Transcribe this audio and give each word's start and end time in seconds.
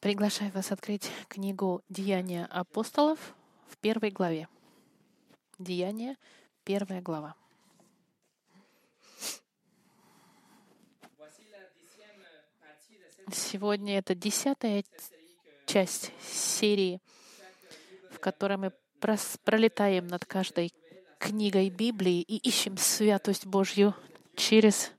Приглашаю 0.00 0.50
вас 0.52 0.72
открыть 0.72 1.10
книгу 1.28 1.82
«Деяния 1.90 2.46
апостолов» 2.46 3.18
в 3.68 3.76
первой 3.76 4.10
главе. 4.10 4.48
Деяния, 5.58 6.16
первая 6.64 7.02
глава. 7.02 7.34
Сегодня 13.30 13.98
это 13.98 14.14
десятая 14.14 14.84
часть 15.66 16.12
серии, 16.22 17.02
в 18.10 18.18
которой 18.20 18.56
мы 18.56 18.72
пролетаем 19.44 20.06
над 20.06 20.24
каждой 20.24 20.72
книгой 21.18 21.68
Библии 21.68 22.22
и 22.22 22.38
ищем 22.38 22.78
святость 22.78 23.44
Божью 23.44 23.94
через 24.34 24.92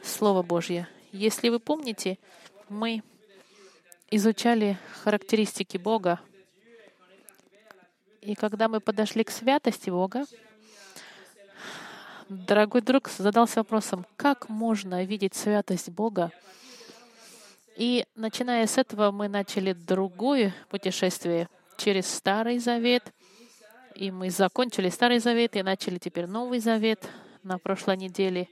Слово 0.00 0.44
Божье. 0.44 0.88
Если 1.10 1.48
вы 1.48 1.58
помните, 1.58 2.18
мы 2.68 3.02
изучали 4.10 4.78
характеристики 5.02 5.76
Бога. 5.76 6.20
И 8.20 8.34
когда 8.34 8.68
мы 8.68 8.80
подошли 8.80 9.24
к 9.24 9.30
святости 9.30 9.90
Бога, 9.90 10.24
дорогой 12.28 12.82
друг 12.82 13.08
задался 13.08 13.60
вопросом, 13.60 14.06
как 14.16 14.48
можно 14.48 15.04
видеть 15.04 15.34
святость 15.34 15.90
Бога? 15.90 16.30
И 17.76 18.06
начиная 18.16 18.66
с 18.66 18.76
этого 18.76 19.10
мы 19.12 19.28
начали 19.28 19.72
другое 19.72 20.54
путешествие 20.68 21.48
через 21.76 22.06
Старый 22.06 22.58
Завет. 22.58 23.14
И 23.94 24.10
мы 24.10 24.30
закончили 24.30 24.88
Старый 24.88 25.20
Завет 25.20 25.56
и 25.56 25.62
начали 25.62 25.98
теперь 25.98 26.26
Новый 26.26 26.58
Завет 26.58 27.08
на 27.48 27.58
прошлой 27.58 27.96
неделе. 27.96 28.46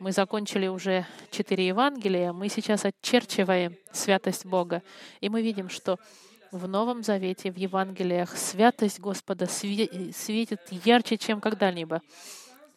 Мы 0.00 0.10
закончили 0.10 0.66
уже 0.66 1.06
четыре 1.30 1.68
Евангелия, 1.68 2.32
мы 2.32 2.48
сейчас 2.48 2.84
очерчиваем 2.84 3.76
святость 3.92 4.44
Бога. 4.44 4.82
И 5.20 5.28
мы 5.28 5.40
видим, 5.40 5.68
что 5.68 5.98
в 6.50 6.66
Новом 6.66 7.04
Завете, 7.04 7.52
в 7.52 7.56
Евангелиях, 7.56 8.36
святость 8.36 8.98
Господа 8.98 9.46
светит 9.46 10.60
ярче, 10.84 11.16
чем 11.16 11.40
когда-либо, 11.40 12.02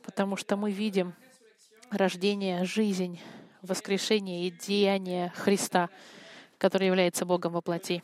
потому 0.03 0.35
что 0.35 0.57
мы 0.57 0.71
видим 0.71 1.15
рождение, 1.89 2.65
жизнь, 2.65 3.19
воскрешение 3.63 4.47
и 4.47 4.52
деяние 4.52 5.33
Христа, 5.35 5.89
который 6.59 6.85
является 6.85 7.25
Богом 7.25 7.53
во 7.53 7.61
плоти. 7.61 8.03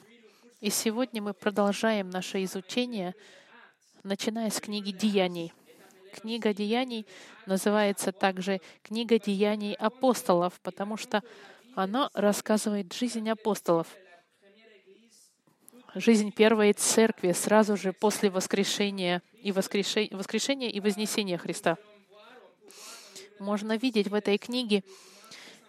И 0.59 0.71
сегодня 0.71 1.21
мы 1.21 1.35
продолжаем 1.35 2.09
наше 2.09 2.43
изучение, 2.45 3.13
начиная 4.01 4.49
с 4.49 4.59
книги 4.59 4.91
«Деяний». 4.91 5.53
Книга 6.09 6.53
Деяний 6.53 7.05
называется 7.45 8.11
также 8.11 8.61
Книга 8.83 9.19
Деяний 9.19 9.73
апостолов, 9.73 10.59
потому 10.61 10.97
что 10.97 11.23
она 11.75 12.09
рассказывает 12.13 12.93
жизнь 12.93 13.29
апостолов, 13.29 13.87
жизнь 15.95 16.31
первой 16.31 16.73
церкви 16.73 17.31
сразу 17.31 17.77
же 17.77 17.93
после 17.93 18.29
воскрешения 18.29 19.21
и 19.41 19.51
воскрешения, 19.51 20.15
воскрешения 20.15 20.69
и 20.69 20.79
вознесения 20.79 21.37
Христа. 21.37 21.77
Можно 23.39 23.77
видеть 23.77 24.09
в 24.09 24.13
этой 24.13 24.37
книге 24.37 24.83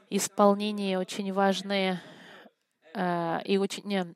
исполнение 0.08 0.98
очень 0.98 1.32
важное 1.32 2.02
э, 2.94 3.38
и 3.44 3.58
очень 3.58 3.84
не, 3.84 4.14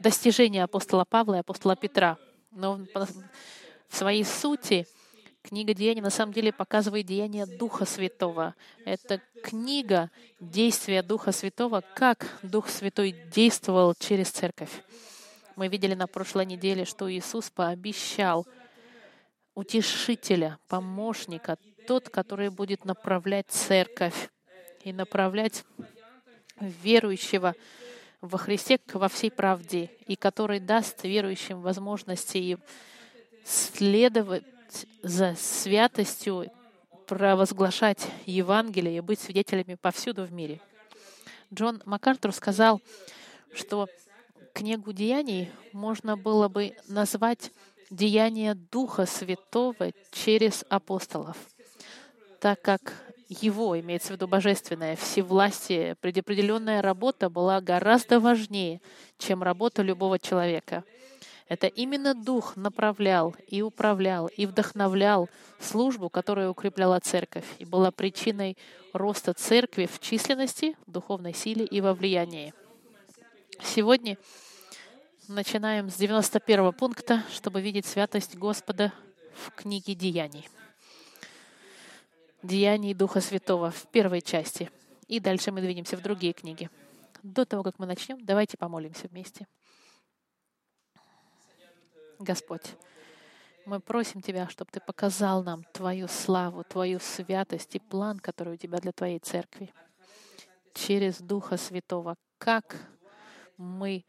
достижения 0.00 0.64
апостола 0.64 1.04
Павла 1.04 1.34
и 1.34 1.38
апостола 1.38 1.76
Петра. 1.76 2.18
Но 2.50 2.80
своей 3.94 4.24
сути 4.24 4.86
книга 5.42 5.74
Деяний 5.74 6.02
на 6.02 6.10
самом 6.10 6.32
деле 6.32 6.52
показывает 6.52 7.06
деяние 7.06 7.46
Духа 7.46 7.84
Святого. 7.84 8.54
Это 8.84 9.20
книга 9.42 10.10
действия 10.40 11.02
Духа 11.02 11.32
Святого, 11.32 11.82
как 11.94 12.26
Дух 12.42 12.68
Святой 12.68 13.14
действовал 13.32 13.94
через 13.94 14.30
церковь. 14.30 14.82
Мы 15.56 15.68
видели 15.68 15.94
на 15.94 16.06
прошлой 16.06 16.46
неделе, 16.46 16.84
что 16.84 17.12
Иисус 17.12 17.50
пообещал 17.50 18.46
утешителя, 19.54 20.58
помощника, 20.66 21.58
тот, 21.86 22.08
который 22.08 22.48
будет 22.48 22.84
направлять 22.84 23.46
церковь 23.48 24.30
и 24.82 24.92
направлять 24.92 25.64
верующего 26.58 27.54
во 28.20 28.38
Христе 28.38 28.80
во 28.92 29.08
всей 29.08 29.30
правде, 29.30 29.90
и 30.06 30.16
который 30.16 30.58
даст 30.58 31.04
верующим 31.04 31.60
возможности 31.60 32.38
следовать 33.44 34.44
за 35.02 35.34
святостью, 35.36 36.50
провозглашать 37.06 38.06
Евангелие 38.24 38.96
и 38.96 39.00
быть 39.00 39.20
свидетелями 39.20 39.74
повсюду 39.74 40.24
в 40.24 40.32
мире. 40.32 40.60
Джон 41.52 41.82
МакАртур 41.84 42.32
сказал, 42.32 42.80
что 43.54 43.88
книгу 44.54 44.92
деяний 44.92 45.50
можно 45.72 46.16
было 46.16 46.48
бы 46.48 46.74
назвать 46.88 47.52
«Деяние 47.90 48.54
Духа 48.54 49.04
Святого 49.04 49.92
через 50.10 50.64
апостолов», 50.68 51.36
так 52.40 52.62
как 52.62 52.94
его, 53.28 53.78
имеется 53.78 54.08
в 54.08 54.10
виду 54.12 54.26
божественная, 54.26 54.96
всевластие, 54.96 55.94
предопределенная 55.96 56.82
работа 56.82 57.28
была 57.28 57.60
гораздо 57.60 58.20
важнее, 58.20 58.80
чем 59.18 59.42
работа 59.42 59.82
любого 59.82 60.18
человека— 60.18 60.84
это 61.48 61.66
именно 61.66 62.14
Дух 62.14 62.56
направлял 62.56 63.34
и 63.48 63.60
управлял 63.60 64.28
и 64.28 64.46
вдохновлял 64.46 65.28
службу, 65.60 66.08
которая 66.08 66.48
укрепляла 66.48 67.00
церковь 67.00 67.44
и 67.58 67.64
была 67.64 67.90
причиной 67.90 68.56
роста 68.92 69.34
церкви 69.34 69.86
в 69.86 70.00
численности, 70.00 70.76
в 70.86 70.90
духовной 70.90 71.34
силе 71.34 71.66
и 71.66 71.80
во 71.80 71.92
влиянии. 71.92 72.54
Сегодня 73.62 74.16
начинаем 75.28 75.90
с 75.90 75.96
91 75.96 76.72
пункта, 76.72 77.22
чтобы 77.30 77.60
видеть 77.60 77.86
святость 77.86 78.36
Господа 78.36 78.92
в 79.34 79.50
книге 79.50 79.94
Деяний. 79.94 80.48
Деяний 82.42 82.94
Духа 82.94 83.20
Святого 83.20 83.70
в 83.70 83.86
первой 83.88 84.22
части. 84.22 84.70
И 85.08 85.20
дальше 85.20 85.52
мы 85.52 85.60
двинемся 85.60 85.96
в 85.96 86.02
другие 86.02 86.32
книги. 86.32 86.70
До 87.22 87.44
того, 87.44 87.62
как 87.62 87.78
мы 87.78 87.86
начнем, 87.86 88.24
давайте 88.24 88.56
помолимся 88.56 89.08
вместе. 89.08 89.46
Господь, 92.24 92.76
мы 93.66 93.80
просим 93.80 94.22
Тебя, 94.22 94.48
чтобы 94.48 94.70
Ты 94.72 94.80
показал 94.80 95.44
нам 95.44 95.62
Твою 95.72 96.08
славу, 96.08 96.64
Твою 96.64 96.98
святость 97.00 97.74
и 97.76 97.78
план, 97.78 98.18
который 98.18 98.54
у 98.54 98.56
Тебя 98.56 98.78
для 98.78 98.92
Твоей 98.92 99.18
церкви. 99.18 99.72
Через 100.72 101.18
Духа 101.20 101.56
Святого, 101.56 102.16
как 102.38 102.76
мы 103.58 104.04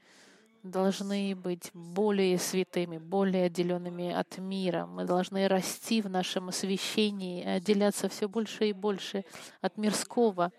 должны 0.64 1.36
быть 1.36 1.70
более 1.74 2.40
святыми, 2.40 2.98
более 2.98 3.46
отделенными 3.46 4.12
от 4.12 4.38
мира. 4.38 4.86
Мы 4.86 5.04
должны 5.04 5.48
расти 5.48 6.02
в 6.02 6.10
нашем 6.10 6.50
освящении, 6.50 7.46
отделяться 7.46 8.10
все 8.10 8.28
больше 8.28 8.70
и 8.70 8.74
больше 8.74 9.26
от 9.62 9.78
мирского, 9.78 10.52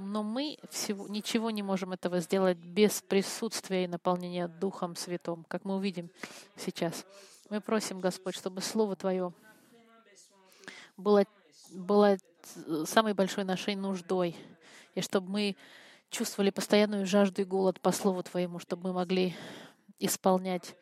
но 0.00 0.22
мы 0.22 0.58
всего, 0.70 1.06
ничего 1.08 1.50
не 1.50 1.62
можем 1.62 1.92
этого 1.92 2.20
сделать 2.20 2.58
без 2.58 3.02
присутствия 3.02 3.84
и 3.84 3.88
наполнения 3.88 4.48
Духом 4.48 4.96
Святым, 4.96 5.44
как 5.48 5.64
мы 5.64 5.76
увидим 5.76 6.10
сейчас. 6.56 7.04
Мы 7.48 7.60
просим, 7.60 8.00
Господь, 8.00 8.34
чтобы 8.34 8.60
Слово 8.60 8.96
Твое 8.96 9.32
было, 10.96 11.24
было 11.70 12.16
самой 12.84 13.14
большой 13.14 13.44
нашей 13.44 13.74
нуждой, 13.74 14.36
и 14.94 15.00
чтобы 15.00 15.30
мы 15.30 15.56
чувствовали 16.10 16.50
постоянную 16.50 17.06
жажду 17.06 17.42
и 17.42 17.44
голод 17.44 17.80
по 17.80 17.92
Слову 17.92 18.22
Твоему, 18.22 18.58
чтобы 18.58 18.88
мы 18.88 18.94
могли 18.94 19.36
исполнять 19.98 20.74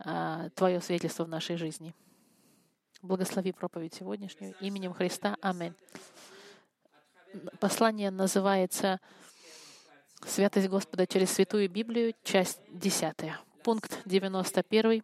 а, 0.00 0.48
Твое 0.50 0.80
свидетельство 0.80 1.24
в 1.24 1.28
нашей 1.28 1.56
жизни. 1.56 1.94
Благослови 3.02 3.52
проповедь 3.52 3.94
сегодняшнюю 3.94 4.54
именем 4.60 4.92
Христа. 4.92 5.36
Аминь 5.40 5.74
послание 7.60 8.10
называется 8.10 9.00
«Святость 10.26 10.68
Господа 10.68 11.06
через 11.06 11.30
Святую 11.30 11.68
Библию», 11.70 12.14
часть 12.24 12.60
10, 12.68 13.14
пункт 13.62 13.98
91. 14.04 15.02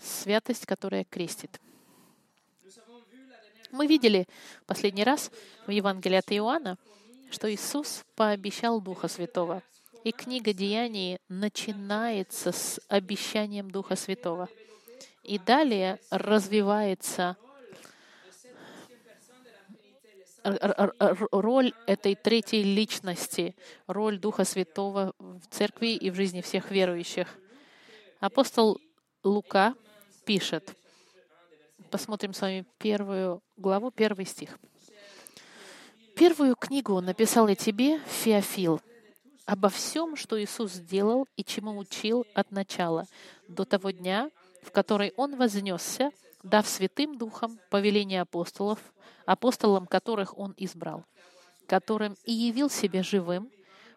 Святость, 0.00 0.66
которая 0.66 1.04
крестит. 1.04 1.60
Мы 3.70 3.86
видели 3.86 4.26
последний 4.66 5.04
раз 5.04 5.30
в 5.66 5.70
Евангелии 5.70 6.16
от 6.16 6.32
Иоанна, 6.32 6.78
что 7.30 7.52
Иисус 7.52 8.04
пообещал 8.16 8.80
Духа 8.80 9.08
Святого. 9.08 9.62
И 10.02 10.12
книга 10.12 10.52
Деяний 10.52 11.18
начинается 11.28 12.52
с 12.52 12.80
обещанием 12.88 13.70
Духа 13.70 13.96
Святого. 13.96 14.48
И 15.22 15.38
далее 15.38 15.98
развивается 16.10 17.36
роль 20.42 21.72
этой 21.86 22.14
третьей 22.14 22.62
личности, 22.62 23.54
роль 23.86 24.18
Духа 24.18 24.44
Святого 24.44 25.12
в 25.18 25.42
церкви 25.50 25.88
и 25.88 26.10
в 26.10 26.14
жизни 26.14 26.40
всех 26.40 26.70
верующих. 26.70 27.28
Апостол 28.20 28.80
Лука 29.22 29.74
пишет, 30.24 30.74
посмотрим 31.90 32.32
с 32.32 32.40
вами 32.40 32.64
первую 32.78 33.42
главу, 33.56 33.90
первый 33.90 34.24
стих. 34.24 34.58
Первую 36.16 36.54
книгу 36.56 37.00
написал 37.00 37.48
и 37.48 37.56
тебе, 37.56 37.98
Феофил, 38.00 38.80
обо 39.46 39.68
всем, 39.68 40.16
что 40.16 40.40
Иисус 40.40 40.72
сделал 40.72 41.26
и 41.36 41.44
чему 41.44 41.76
учил 41.78 42.26
от 42.34 42.50
начала, 42.50 43.06
до 43.48 43.64
того 43.64 43.90
дня, 43.90 44.30
в 44.62 44.70
который 44.70 45.12
Он 45.16 45.36
вознесся, 45.36 46.10
дав 46.42 46.68
Святым 46.68 47.16
Духом 47.18 47.58
повеление 47.70 48.22
апостолов, 48.22 48.78
апостолам 49.26 49.86
которых 49.86 50.36
Он 50.38 50.54
избрал, 50.56 51.04
которым 51.66 52.16
и 52.24 52.32
явил 52.32 52.70
себя 52.70 53.02
живым 53.02 53.50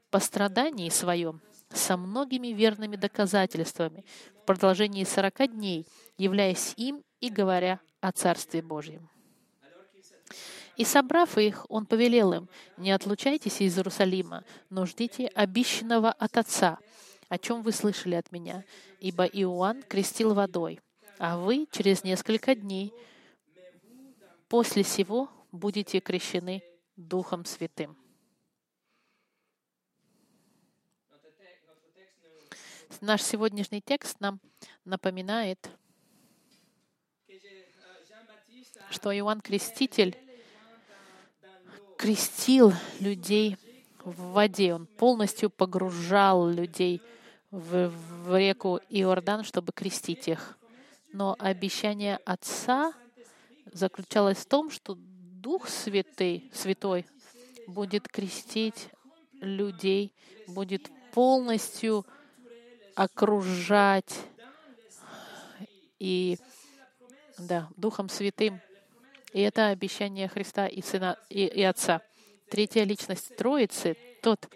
по 0.09 0.19
страдании 0.19 0.89
Своем 0.89 1.41
со 1.69 1.97
многими 1.97 2.49
верными 2.49 2.95
доказательствами 2.95 4.05
в 4.41 4.45
продолжении 4.45 5.03
сорока 5.03 5.47
дней, 5.47 5.87
являясь 6.17 6.73
им 6.77 7.03
и 7.19 7.29
говоря 7.29 7.79
о 7.99 8.11
Царстве 8.11 8.61
Божьем. 8.61 9.09
И 10.75 10.85
собрав 10.85 11.37
их, 11.37 11.65
он 11.69 11.85
повелел 11.85 12.33
им, 12.33 12.49
«Не 12.77 12.91
отлучайтесь 12.91 13.61
из 13.61 13.77
Иерусалима, 13.77 14.43
но 14.69 14.85
ждите 14.85 15.27
обещанного 15.27 16.11
от 16.11 16.37
Отца, 16.37 16.79
о 17.29 17.37
чем 17.37 17.61
вы 17.61 17.71
слышали 17.71 18.15
от 18.15 18.31
меня, 18.31 18.63
ибо 18.99 19.25
Иоанн 19.25 19.83
крестил 19.83 20.33
водой, 20.33 20.79
а 21.23 21.37
вы 21.37 21.69
через 21.71 22.03
несколько 22.03 22.53
дней 22.53 22.93
после 24.49 24.83
сего 24.83 25.29
будете 25.53 26.01
крещены 26.01 26.61
Духом 26.97 27.45
Святым». 27.45 27.95
Наш 32.99 33.21
сегодняшний 33.21 33.79
текст 33.79 34.19
нам 34.19 34.41
напоминает, 34.83 35.69
что 38.89 39.17
Иоанн 39.17 39.39
Креститель 39.39 40.17
крестил 41.97 42.73
людей 42.99 43.55
в 44.03 44.33
воде. 44.33 44.73
Он 44.73 44.87
полностью 44.87 45.49
погружал 45.49 46.49
людей 46.49 47.01
в, 47.49 47.87
в 47.87 48.37
реку 48.37 48.81
Иордан, 48.89 49.45
чтобы 49.45 49.71
крестить 49.71 50.27
их. 50.27 50.57
Но 51.13 51.35
обещание 51.39 52.17
Отца 52.25 52.91
заключалось 53.71 54.39
в 54.39 54.45
том, 54.47 54.71
что 54.71 54.97
Дух 54.97 55.69
Святый, 55.69 56.49
Святой 56.53 57.05
будет 57.67 58.07
крестить 58.09 58.89
людей, 59.39 60.11
будет 60.47 60.89
полностью 61.13 62.05
окружать 62.95 64.13
и 65.99 66.37
да, 67.37 67.69
Духом 67.77 68.09
Святым 68.09 68.59
и 69.33 69.41
это 69.41 69.69
обещание 69.69 70.27
Христа 70.27 70.67
и 70.67 70.81
Сына 70.81 71.17
и, 71.29 71.45
и 71.45 71.63
Отца. 71.63 72.01
Третья 72.49 72.83
личность 72.83 73.35
Троицы— 73.35 73.97
тот, 74.21 74.47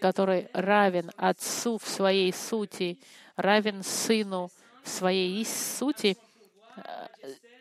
который 0.00 0.48
равен 0.52 1.10
Отцу 1.16 1.78
в 1.78 1.88
своей 1.88 2.32
сути, 2.32 2.98
равен 3.36 3.82
Сыну 3.82 4.50
в 4.82 4.88
своей 4.88 5.44
сути, 5.44 6.16
э, 6.76 7.06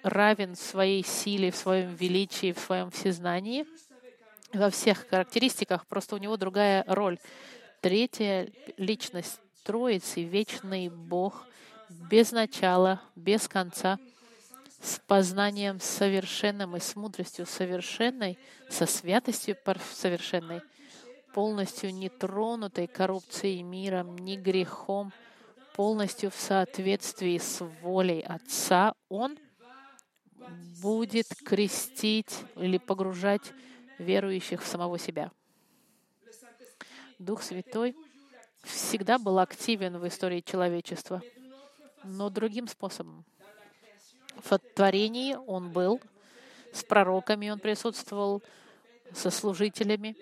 равен 0.03 0.55
в 0.55 0.59
своей 0.59 1.03
силе, 1.03 1.51
в 1.51 1.55
своем 1.55 1.93
величии, 1.95 2.53
в 2.53 2.59
своем 2.59 2.91
всезнании, 2.91 3.65
во 4.53 4.69
всех 4.69 5.07
характеристиках, 5.09 5.85
просто 5.85 6.15
у 6.15 6.17
него 6.17 6.37
другая 6.37 6.83
роль. 6.87 7.19
Третья 7.81 8.49
личность 8.77 9.39
Троицы— 9.63 10.23
вечный 10.23 10.89
Бог, 10.89 11.45
без 11.89 12.31
начала, 12.31 13.01
без 13.15 13.47
конца— 13.47 13.99
с 14.81 14.99
познанием 15.05 15.79
совершенным 15.79 16.75
и 16.75 16.79
с 16.79 16.95
мудростью 16.95 17.45
совершенной, 17.45 18.37
со 18.69 18.85
святостью 18.85 19.57
совершенной, 19.93 20.61
полностью 21.33 21.93
не 21.93 22.09
тронутой 22.09 22.87
коррупцией 22.87 23.61
миром, 23.63 24.17
ни 24.17 24.35
грехом, 24.35 25.11
полностью 25.79 26.29
в 26.29 26.35
соответствии 26.35 27.37
с 27.37 27.63
волей 27.81 28.19
Отца, 28.19 28.95
Он 29.07 29.37
будет 30.81 31.27
крестить 31.45 32.35
или 32.57 32.77
погружать 32.77 33.53
верующих 33.97 34.61
в 34.61 34.67
самого 34.67 34.99
себя. 34.99 35.31
Дух 37.17 37.41
Святой 37.41 37.95
всегда 38.63 39.17
был 39.17 39.39
активен 39.39 39.97
в 39.99 40.05
истории 40.05 40.41
человечества, 40.41 41.21
но 42.03 42.29
другим 42.29 42.67
способом— 42.67 43.23
в 44.43 44.59
творении 44.75 45.35
Он 45.47 45.71
был, 45.71 46.01
с 46.73 46.83
пророками 46.83 47.51
Он 47.51 47.59
присутствовал, 47.59 48.43
со 49.13 49.29
служителями. 49.29 50.17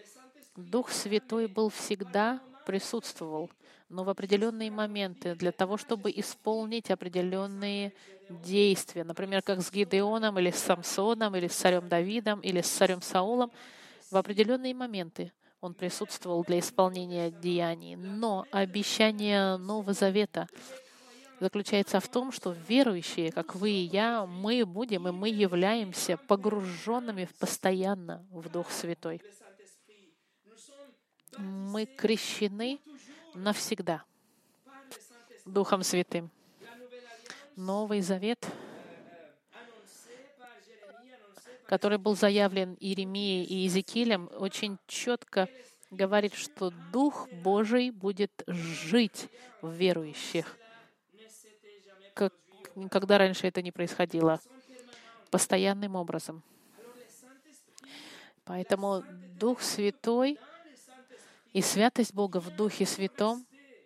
Дух 0.56 0.92
Святой 0.92 1.48
был 1.48 1.70
всегда 1.70 2.42
присутствовал, 2.68 3.50
но 3.90 4.04
в 4.04 4.10
определенные 4.10 4.72
моменты 4.72 5.36
для 5.36 5.52
того, 5.52 5.78
чтобы 5.78 6.12
исполнить 6.12 6.92
определенные 6.92 7.94
действия, 8.30 9.04
например, 9.04 9.42
как 9.42 9.62
с 9.62 9.72
Гидеоном 9.72 10.38
или 10.40 10.52
с 10.52 10.60
Самсоном, 10.60 11.36
или 11.36 11.48
с 11.48 11.56
царем 11.56 11.88
Давидом, 11.88 12.42
или 12.42 12.62
с 12.62 12.68
царем 12.68 13.02
Саулом, 13.02 13.52
в 14.12 14.18
определенные 14.18 14.74
моменты 14.74 15.32
он 15.62 15.74
присутствовал 15.74 16.44
для 16.44 16.60
исполнения 16.60 17.32
деяний. 17.32 17.96
Но 17.96 18.46
обещание 18.52 19.58
Нового 19.58 19.94
Завета— 19.94 20.48
заключается 21.40 22.00
в 22.00 22.08
том, 22.08 22.32
что 22.32 22.56
верующие, 22.68 23.32
как 23.32 23.56
вы 23.56 23.72
и 23.72 23.86
я, 23.86 24.26
мы 24.26 24.66
будем 24.66 25.08
и 25.08 25.12
мы 25.12 25.30
являемся 25.30 26.18
погруженными 26.18 27.30
постоянно 27.40 28.26
в 28.32 28.50
Дух 28.50 28.72
Святой. 28.72 29.22
Мы 31.38 31.86
крещены 31.86 32.80
навсегда 33.34 34.04
Духом 35.46 35.84
Святым. 35.84 36.30
Новый 37.56 38.02
Завет, 38.02 38.46
который 41.66 41.98
был 41.98 42.16
заявлен 42.16 42.78
Иеремией 42.80 43.44
и 43.44 43.56
Иезекиилем, 43.56 44.30
очень 44.34 44.78
четко 44.88 45.50
говорит, 45.90 46.34
что 46.34 46.72
Дух 46.92 47.28
Божий 47.44 47.90
будет 47.92 48.44
жить 48.48 49.30
в 49.62 49.72
верующих— 49.72 50.58
как 52.18 52.34
никогда 52.76 53.20
раньше 53.20 53.48
это 53.48 53.62
не 53.62 53.72
происходило, 53.72 54.40
постоянным 55.30 55.96
образом. 55.96 56.42
Поэтому 58.44 59.04
Дух 59.40 59.62
Святой 59.62 60.40
и 61.58 61.62
святость 61.64 62.14
Бога 62.14 62.40
в 62.40 62.56
Духе 62.56 62.86
Святом 62.86 63.44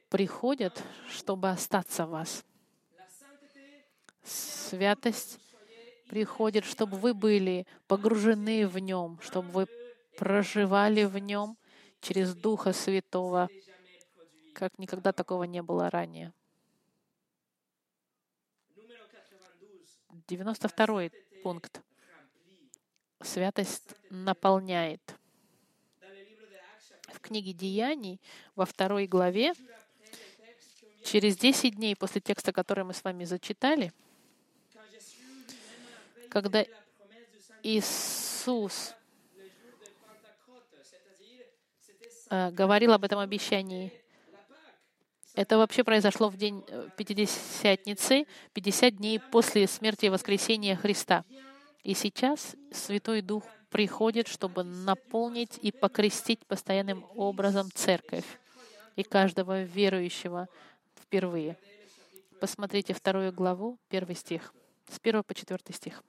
приходят, 0.10 0.84
чтобы 1.08 1.50
остаться 1.50 2.06
в 2.06 2.10
вас. 2.10 2.44
Святость 4.26 5.40
приходит, 6.10 6.66
чтобы 6.66 6.98
вы 6.98 7.14
были 7.14 7.66
погружены 7.88 8.68
в 8.68 8.78
Нем, 8.78 9.22
чтобы 9.22 9.50
вы 9.52 9.68
проживали 10.18 11.06
в 11.06 11.18
Нем 11.18 11.58
через 12.02 12.36
Духа 12.36 12.74
Святого, 12.74 13.48
как 14.54 14.78
никогда 14.78 15.14
такого 15.14 15.46
не 15.46 15.62
было 15.62 15.90
ранее. 15.90 16.34
92 20.28 21.10
пункт. 21.42 21.82
Святость 23.22 23.96
наполняет. 24.10 25.21
В 27.14 27.20
книге 27.20 27.54
Деяний 27.54 28.20
во 28.56 28.66
второй 28.66 29.08
главе, 29.08 29.54
через 31.04 31.38
10 31.38 31.76
дней 31.76 31.96
после 31.96 32.22
текста, 32.22 32.52
который 32.52 32.84
мы 32.84 32.94
с 32.94 33.04
вами 33.04 33.26
зачитали, 33.26 33.92
когда 36.30 36.66
Иисус 37.64 38.94
э, 42.30 42.52
говорил 42.52 42.94
об 42.94 43.04
этом 43.04 43.20
обещании, 43.20 43.92
это 45.34 45.58
вообще 45.58 45.84
произошло 45.84 46.30
в 46.30 46.38
день 46.38 46.64
э, 46.68 46.90
Пятидесятницы, 46.98 48.26
50 48.54 48.98
дней 48.98 49.20
после 49.20 49.68
смерти 49.68 50.06
и 50.06 50.10
воскресения 50.10 50.76
Христа. 50.76 51.24
И 51.84 51.94
сейчас 51.94 52.56
Святой 52.72 53.22
Дух 53.22 53.44
приходит, 53.72 54.28
чтобы 54.28 54.64
наполнить 54.64 55.58
и 55.62 55.72
покрестить 55.72 56.46
постоянным 56.46 57.06
образом 57.16 57.70
церковь 57.74 58.26
и 58.96 59.04
каждого 59.04 59.64
верующего 59.64 60.48
впервые. 61.02 61.58
Посмотрите 62.40 62.94
вторую 62.94 63.32
главу, 63.32 63.80
первый 63.90 64.16
стих, 64.16 64.54
с 64.90 65.00
первого 65.00 65.24
по 65.24 65.34
четвертый 65.34 65.74
стих. 65.74 66.04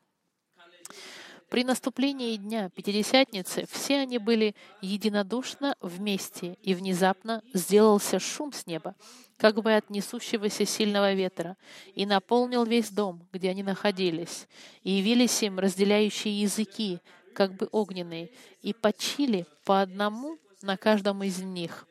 При 1.49 1.65
наступлении 1.65 2.35
дня 2.37 2.71
Пятидесятницы 2.71 3.67
все 3.71 3.99
они 3.99 4.17
были 4.17 4.57
единодушно 4.81 5.77
вместе, 5.81 6.57
и 6.63 6.75
внезапно 6.75 7.43
сделался 7.53 8.19
шум 8.19 8.53
с 8.53 8.67
неба, 8.67 8.97
как 9.37 9.63
бы 9.63 9.75
от 9.75 9.91
несущегося 9.91 10.65
сильного 10.65 11.13
ветра, 11.13 11.57
и 11.95 12.07
наполнил 12.07 12.65
весь 12.65 12.91
дом, 12.91 13.29
где 13.33 13.51
они 13.51 13.63
находились, 13.63 14.49
и 14.83 14.93
явились 14.93 15.43
им 15.43 15.59
разделяющие 15.59 16.41
языки, 16.41 17.01
как 17.35 17.55
бы 17.55 17.69
огненные, 17.73 18.31
и 18.61 18.73
почили 18.73 19.47
по 19.65 19.81
одному 19.81 20.39
на 20.63 20.77
каждом 20.77 21.23
из 21.23 21.39
них. 21.39 21.87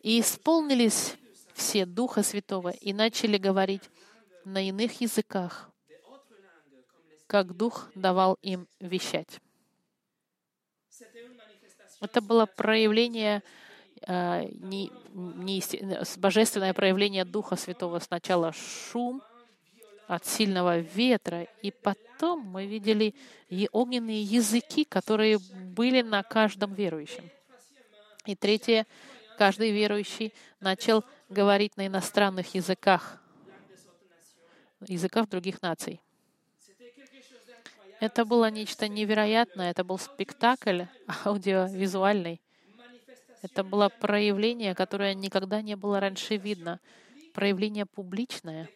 И 0.00 0.20
исполнились 0.20 1.14
все 1.54 1.86
Духа 1.86 2.22
Святого 2.22 2.68
и 2.68 2.92
начали 2.92 3.38
говорить 3.38 3.82
на 4.44 4.66
иных 4.66 5.00
языках, 5.00 5.70
как 7.26 7.56
Дух 7.56 7.90
давал 7.94 8.38
им 8.42 8.68
вещать. 8.80 9.40
Это 12.00 12.20
было 12.20 12.46
проявление, 12.46 13.42
э, 14.02 14.44
не, 14.52 14.92
не, 15.12 15.62
божественное 16.18 16.74
проявление 16.74 17.24
Духа 17.24 17.56
Святого. 17.56 17.98
Сначала 17.98 18.52
шум 18.52 19.22
от 20.06 20.24
сильного 20.24 20.78
ветра, 20.78 21.48
и 21.62 21.70
потом 21.70 22.40
мы 22.40 22.66
видели 22.66 23.14
и 23.48 23.68
огненные 23.72 24.22
языки, 24.22 24.84
которые 24.84 25.38
были 25.38 26.02
на 26.02 26.22
каждом 26.22 26.74
верующем. 26.74 27.28
И 28.24 28.34
третье, 28.34 28.86
каждый 29.38 29.70
верующий 29.70 30.32
начал 30.60 31.04
говорить 31.28 31.76
на 31.76 31.86
иностранных 31.86 32.54
языках, 32.54 33.20
языках 34.86 35.28
других 35.28 35.62
наций. 35.62 36.00
Это 37.98 38.24
было 38.24 38.50
нечто 38.50 38.88
невероятное, 38.88 39.70
это 39.70 39.82
был 39.82 39.98
спектакль 39.98 40.82
аудиовизуальный. 41.24 42.40
Это 43.42 43.64
было 43.64 43.88
проявление, 43.88 44.74
которое 44.74 45.14
никогда 45.14 45.62
не 45.62 45.76
было 45.76 46.00
раньше 46.00 46.36
видно. 46.36 46.80
Проявление 47.32 47.86
публичное 47.86 48.68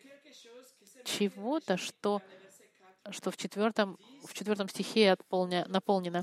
чего-то, 1.04 1.76
что, 1.76 2.23
что 3.11 3.30
в, 3.30 3.37
четвертом, 3.37 3.99
в 4.25 4.35
четвертом 4.35 4.69
стихе 4.69 5.12
отполня, 5.12 5.64
наполнено. 5.69 6.23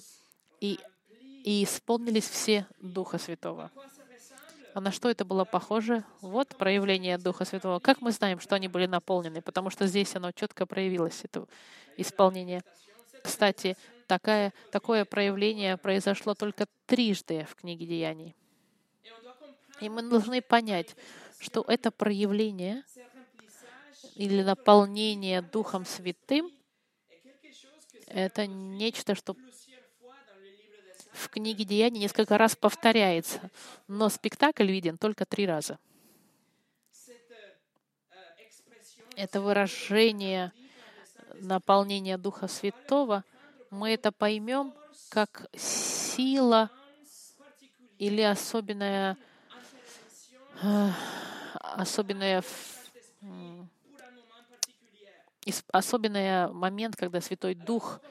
И, 0.60 0.80
и 1.44 1.64
исполнились 1.64 2.28
все 2.28 2.66
Духа 2.80 3.18
Святого. 3.18 3.72
А 4.74 4.82
на 4.82 4.92
что 4.92 5.10
это 5.10 5.26
было 5.26 5.44
похоже? 5.44 6.04
Вот 6.22 6.56
проявление 6.56 7.18
Духа 7.18 7.46
Святого. 7.46 7.80
Как 7.80 8.02
мы 8.02 8.12
знаем, 8.12 8.40
что 8.40 8.56
они 8.56 8.68
были 8.68 8.86
наполнены? 8.86 9.42
Потому 9.42 9.70
что 9.70 9.88
здесь 9.88 10.16
оно 10.16 10.32
четко 10.32 10.66
проявилось, 10.66 11.22
это 11.24 11.48
исполнение. 11.96 12.62
Кстати, 13.24 13.76
такая, 14.08 14.54
такое 14.72 15.04
проявление 15.06 15.78
произошло 15.78 16.36
только 16.36 16.68
трижды 16.86 17.48
в 17.50 17.56
книге 17.56 17.86
Деяний. 17.86 18.36
И 19.82 19.90
мы 19.90 20.02
должны 20.02 20.42
понять, 20.42 20.96
что 21.40 21.64
это 21.68 21.92
проявление 21.92 22.84
или 24.16 24.42
наполнение 24.44 25.42
Духом 25.42 25.86
Святым— 25.86 26.52
это 28.08 28.48
нечто, 28.48 29.16
что 29.16 29.36
в 31.12 31.30
книге 31.30 31.66
Деяний 31.66 32.00
несколько 32.00 32.38
раз 32.38 32.56
повторяется, 32.56 33.52
но 33.88 34.10
спектакль 34.10 34.68
виден 34.68 34.98
только 34.98 35.26
три 35.26 35.46
раза. 35.48 35.80
Это 39.16 39.42
выражение 39.42 40.54
наполнения 41.42 42.18
Духа 42.18 42.48
Святого, 42.48 43.24
мы 43.72 43.92
это 43.92 44.12
поймем 44.12 44.74
как 45.10 45.50
сила 45.56 46.70
или 47.98 48.22
особенная, 48.22 49.18
э, 50.62 50.90
особенная 51.62 52.44
особенный 55.72 56.52
момент, 56.52 56.96
когда 56.96 57.22
Святой 57.22 57.56
Дух 57.56 58.02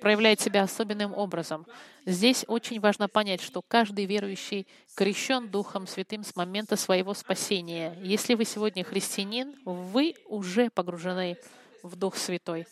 проявляет 0.00 0.40
себя 0.40 0.62
особенным 0.62 1.14
образом. 1.14 1.66
Здесь 2.04 2.44
очень 2.46 2.80
важно 2.80 3.08
понять, 3.08 3.40
что 3.40 3.62
каждый 3.62 4.04
верующий 4.04 4.66
крещен 4.94 5.48
Духом 5.48 5.86
Святым 5.86 6.24
с 6.24 6.36
момента 6.36 6.76
своего 6.76 7.14
спасения. 7.14 7.96
Если 8.02 8.34
вы 8.34 8.44
сегодня 8.44 8.84
христианин, 8.84 9.54
вы 9.64 10.14
уже 10.26 10.68
погружены 10.70 11.38
в 11.82 11.96
Дух 11.96 12.16
Святой. 12.16 12.66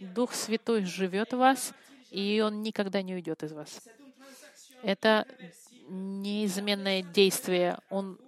Дух 0.00 0.32
Святой 0.32 0.84
живет 0.84 1.32
в 1.32 1.38
вас, 1.38 1.74
и 2.10 2.42
Он 2.44 2.62
никогда 2.62 3.02
не 3.02 3.14
уйдет 3.14 3.42
из 3.42 3.52
вас. 3.52 3.82
Это 4.82 5.26
неизменное 5.88 7.02
действие. 7.02 7.78
Он 7.90 8.18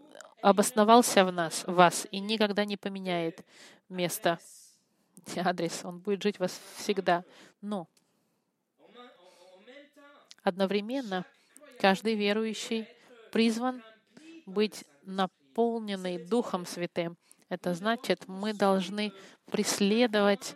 обосновался 0.43 1.25
в 1.25 1.33
нас, 1.33 1.65
в 1.67 1.73
вас, 1.73 2.07
и 2.11 2.21
никогда 2.21 2.67
не 2.67 2.77
поменяет 2.77 3.45
место, 3.89 4.39
адрес. 5.37 5.85
Он 5.85 5.99
будет 5.99 6.23
жить 6.23 6.37
в 6.37 6.41
вас 6.41 6.61
всегда. 6.77 7.25
Но 7.61 7.89
Одновременно 10.45 11.25
каждый 11.81 12.15
верующий 12.15 12.87
призван 13.33 13.83
быть 14.45 14.85
наполненный 15.05 16.23
Духом 16.23 16.67
Святым. 16.67 17.17
Это 17.49 17.73
значит, 17.73 18.29
мы 18.29 18.53
должны 18.53 19.13
преследовать 19.51 20.55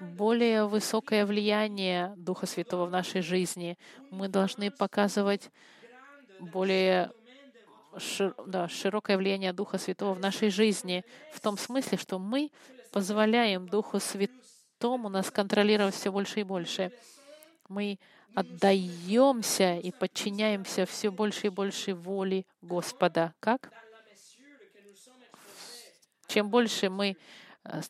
более 0.00 0.66
высокое 0.66 1.26
влияние 1.26 2.12
Духа 2.16 2.46
Святого 2.46 2.86
в 2.86 2.90
нашей 2.90 3.20
жизни. 3.20 3.78
Мы 4.10 4.26
должны 4.26 4.72
показывать 4.72 5.50
более 6.40 7.12
широкое 7.96 9.16
влияние 9.16 9.52
Духа 9.52 9.78
Святого 9.78 10.14
в 10.14 10.20
нашей 10.20 10.50
жизни, 10.50 11.04
в 11.32 11.40
том 11.40 11.56
смысле, 11.56 11.98
что 11.98 12.18
мы 12.18 12.50
позволяем 12.90 13.68
Духу 13.68 14.00
Святому 14.00 15.08
нас 15.08 15.30
контролировать 15.30 15.94
все 15.94 16.10
больше 16.10 16.40
и 16.40 16.42
больше. 16.44 16.92
Мы 17.68 17.98
отдаемся 18.34 19.76
и 19.76 19.90
подчиняемся 19.90 20.86
все 20.86 21.10
больше 21.10 21.48
и 21.48 21.50
больше 21.50 21.94
воле 21.94 22.44
Господа. 22.62 23.34
Как? 23.40 23.72
Чем 26.26 26.50
больше 26.50 26.90
мы 26.90 27.16
э, 27.64 27.80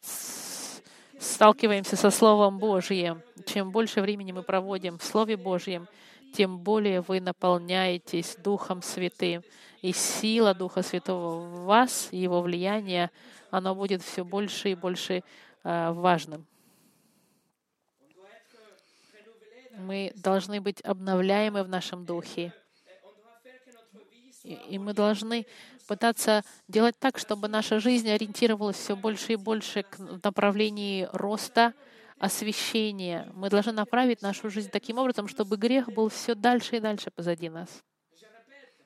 сталкиваемся 1.18 1.96
со 1.96 2.10
Словом 2.10 2.58
Божьим, 2.58 3.22
чем 3.46 3.70
больше 3.72 4.00
времени 4.00 4.32
мы 4.32 4.42
проводим 4.42 4.98
в 4.98 5.04
Слове 5.04 5.36
Божьем, 5.36 5.88
тем 6.32 6.58
более 6.58 7.00
вы 7.00 7.20
наполняетесь 7.20 8.36
Духом 8.36 8.82
Святым. 8.82 9.42
И 9.82 9.92
сила 9.92 10.54
Духа 10.54 10.82
Святого 10.82 11.40
в 11.40 11.64
вас, 11.64 12.08
его 12.10 12.42
влияние, 12.42 13.10
оно 13.50 13.74
будет 13.74 14.02
все 14.02 14.24
больше 14.24 14.70
и 14.70 14.74
больше 14.74 15.22
э, 15.64 15.92
важным. 15.92 16.46
Мы 19.76 20.12
должны 20.16 20.60
быть 20.60 20.80
обновляемы 20.84 21.62
в 21.62 21.68
нашем 21.68 22.04
духе. 22.04 22.52
И 24.42 24.78
мы 24.78 24.92
должны 24.94 25.46
пытаться 25.86 26.42
делать 26.68 26.98
так, 26.98 27.18
чтобы 27.18 27.48
наша 27.48 27.80
жизнь 27.80 28.10
ориентировалась 28.10 28.76
все 28.76 28.96
больше 28.96 29.34
и 29.34 29.36
больше 29.36 29.82
к 29.82 29.98
направлению 29.98 31.08
роста, 31.12 31.74
освящения. 32.18 33.30
Мы 33.34 33.50
должны 33.50 33.72
направить 33.72 34.22
нашу 34.22 34.50
жизнь 34.50 34.70
таким 34.70 34.98
образом, 34.98 35.28
чтобы 35.28 35.56
грех 35.56 35.88
был 35.90 36.08
все 36.08 36.34
дальше 36.34 36.76
и 36.76 36.80
дальше 36.80 37.10
позади 37.10 37.48
нас. 37.48 37.82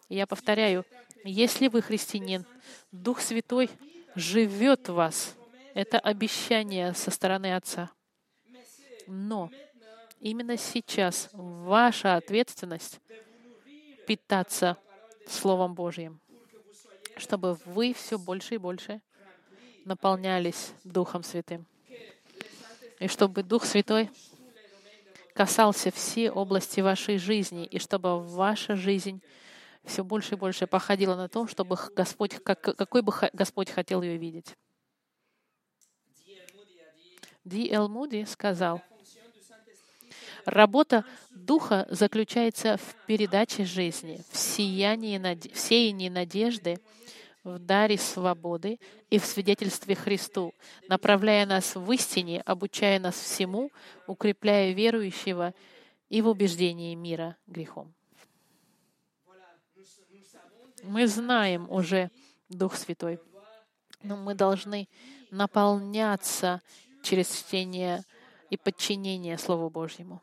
Я 0.09 0.27
повторяю, 0.27 0.85
если 1.25 1.69
вы 1.69 1.83
христианин, 1.83 2.45
Дух 2.91 3.21
Святой 3.21 3.71
живет 4.15 4.89
в 4.89 4.95
вас. 4.95 5.37
Это 5.75 5.99
обещание 5.99 6.93
со 6.93 7.11
стороны 7.11 7.55
Отца. 7.55 7.91
Но 9.07 9.51
Именно 10.23 10.57
сейчас 10.57 11.29
ваша 11.33 12.15
ответственность 12.15 13.01
питаться 14.07 14.79
Словом 15.27 15.75
Божьим, 15.75 16.21
чтобы 17.17 17.59
вы 17.65 17.93
все 17.93 18.21
больше 18.21 18.55
и 18.55 18.59
больше 18.59 19.03
наполнялись 19.85 20.75
Духом 20.85 21.25
Святым. 21.25 21.67
И 23.03 23.09
чтобы 23.09 23.43
Дух 23.43 23.65
Святой 23.65 24.11
касался 25.35 25.91
все 25.91 26.31
области 26.31 26.81
вашей 26.81 27.19
жизни, 27.19 27.67
и 27.67 27.81
чтобы 27.81 28.21
ваша 28.23 28.77
жизнь 28.77 29.21
все 29.85 30.05
больше 30.05 30.37
и 30.37 30.39
больше 30.39 30.69
походила 30.69 31.17
на 31.17 31.29
то, 31.29 31.49
чтобы 31.49 31.77
Господь, 31.97 32.35
как, 32.45 32.61
какой 32.61 33.03
бы 33.03 33.13
Господь 33.33 33.71
хотел 33.71 34.03
ее 34.03 34.17
видеть. 34.19 34.57
Ди 37.45 37.73
Эл 37.73 37.89
Муди 37.89 38.25
сказал, 38.25 38.81
Работа 40.45 41.05
Духа 41.31 41.89
заключается 41.91 42.77
в 42.77 42.95
передаче 43.07 43.65
жизни, 43.65 44.23
в 44.31 44.37
сиянии, 44.37 45.19
в 45.53 45.59
сеянии 45.59 46.09
надежды, 46.09 46.79
в 47.45 47.59
даре 47.59 47.99
свободы 47.99 48.79
и 49.11 49.19
в 49.19 49.25
свидетельстве 49.25 49.95
Христу, 49.95 50.55
направляя 50.89 51.45
нас 51.47 51.75
в 51.75 51.91
истине, 51.93 52.41
обучая 52.43 53.01
нас 53.01 53.17
всему, 53.17 53.71
укрепляя 54.07 54.73
верующего 54.73 55.55
и 56.09 56.23
в 56.23 56.29
убеждении 56.29 56.95
мира 56.95 57.37
грехом. 57.47 57.93
Мы 60.85 61.07
знаем 61.07 61.71
уже 61.71 62.11
Дух 62.49 62.77
Святой, 62.77 63.21
но 64.03 64.17
мы 64.17 64.35
должны 64.35 64.89
наполняться 65.31 66.61
через 67.03 67.33
чтение 67.33 68.05
и 68.51 68.57
подчинение 68.57 69.39
Слову 69.39 69.71
Божьему. 69.71 70.21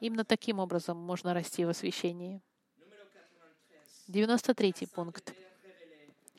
Именно 0.00 0.24
таким 0.24 0.58
образом 0.58 0.98
можно 0.98 1.32
расти 1.32 1.64
в 1.64 1.68
освящении. 1.68 2.42
93 4.12 4.74
пункт. 4.94 5.32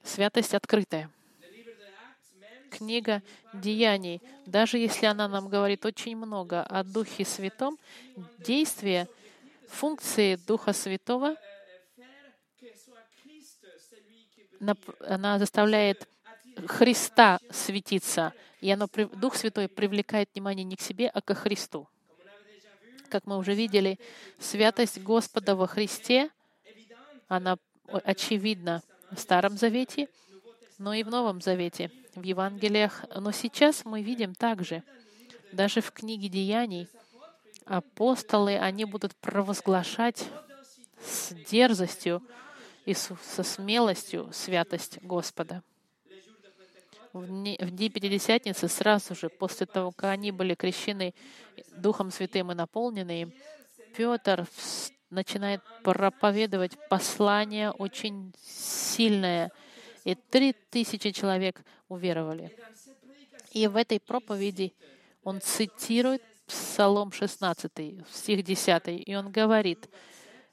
Святость 0.03 0.53
открытая. 0.53 1.09
Книга 2.69 3.21
Деяний, 3.53 4.21
даже 4.45 4.77
если 4.77 5.07
она 5.07 5.27
нам 5.27 5.49
говорит 5.49 5.85
очень 5.85 6.15
много 6.15 6.61
о 6.61 6.83
Духе 6.83 7.25
Святом, 7.25 7.77
действие, 8.37 9.07
функции 9.67 10.35
Духа 10.47 10.73
Святого, 10.73 11.35
она 14.99 15.39
заставляет 15.39 16.07
Христа 16.67 17.39
светиться, 17.51 18.33
и 18.61 18.69
оно, 18.69 18.87
Дух 19.13 19.35
Святой 19.35 19.67
привлекает 19.67 20.29
внимание 20.33 20.63
не 20.63 20.75
к 20.75 20.81
себе, 20.81 21.09
а 21.09 21.21
к 21.21 21.33
Христу. 21.33 21.87
Как 23.09 23.25
мы 23.25 23.37
уже 23.37 23.53
видели, 23.53 23.99
святость 24.39 24.99
Господа 24.99 25.55
во 25.55 25.67
Христе, 25.67 26.29
она 27.27 27.57
очевидна 27.87 28.81
в 29.11 29.19
Старом 29.19 29.57
Завете, 29.57 30.07
но 30.77 30.93
и 30.93 31.03
в 31.03 31.09
Новом 31.09 31.41
Завете, 31.41 31.91
в 32.15 32.23
Евангелиях. 32.23 33.05
Но 33.15 33.31
сейчас 33.31 33.85
мы 33.85 34.01
видим 34.01 34.33
также, 34.35 34.83
даже 35.51 35.81
в 35.81 35.91
книге 35.91 36.29
Деяний, 36.29 36.87
апостолы, 37.65 38.57
они 38.57 38.85
будут 38.85 39.15
провозглашать 39.15 40.25
с 41.03 41.33
дерзостью 41.49 42.21
и 42.85 42.93
со 42.93 43.43
смелостью 43.43 44.29
святость 44.33 44.99
Господа 45.01 45.63
в 47.13 47.69
дни 47.69 47.89
Пятидесятницы, 47.89 48.67
сразу 48.67 49.15
же 49.15 49.29
после 49.29 49.67
того, 49.67 49.91
как 49.91 50.09
они 50.09 50.31
были 50.31 50.55
крещены 50.55 51.13
Духом 51.77 52.11
Святым 52.11 52.51
и 52.51 52.55
наполнены 52.55 53.31
Петр 53.95 54.47
начинает 55.13 55.61
проповедовать 55.83 56.73
послание 56.89 57.71
очень 57.71 58.33
сильное, 58.41 59.51
и 60.03 60.15
три 60.15 60.53
тысячи 60.53 61.11
человек 61.11 61.63
уверовали. 61.87 62.55
И 63.51 63.67
в 63.67 63.75
этой 63.75 63.99
проповеди 63.99 64.73
он 65.23 65.39
цитирует 65.41 66.21
Псалом 66.47 67.11
16, 67.11 67.71
стих 68.11 68.43
10, 68.43 68.83
и 69.07 69.15
он 69.15 69.31
говорит 69.31 69.89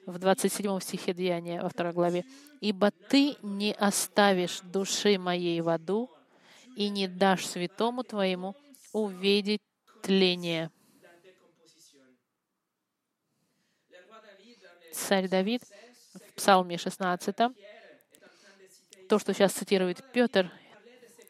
в 0.06 0.18
27 0.18 0.80
стихе 0.80 1.12
Деяния, 1.12 1.62
во 1.62 1.68
второй 1.68 1.92
главе, 1.92 2.24
«Ибо 2.60 2.90
ты 2.90 3.36
не 3.42 3.72
оставишь 3.72 4.60
души 4.60 5.18
моей 5.18 5.60
в 5.60 5.68
аду, 5.68 6.10
и 6.76 6.88
не 6.88 7.08
дашь 7.08 7.46
святому 7.46 8.04
твоему 8.04 8.54
увидеть 8.92 9.60
тление. 10.02 10.70
Царь 14.92 15.28
Давид 15.28 15.62
в 16.14 16.34
Псалме 16.34 16.78
16, 16.78 17.36
то, 19.08 19.18
что 19.18 19.34
сейчас 19.34 19.52
цитирует 19.52 20.04
Петр, 20.12 20.50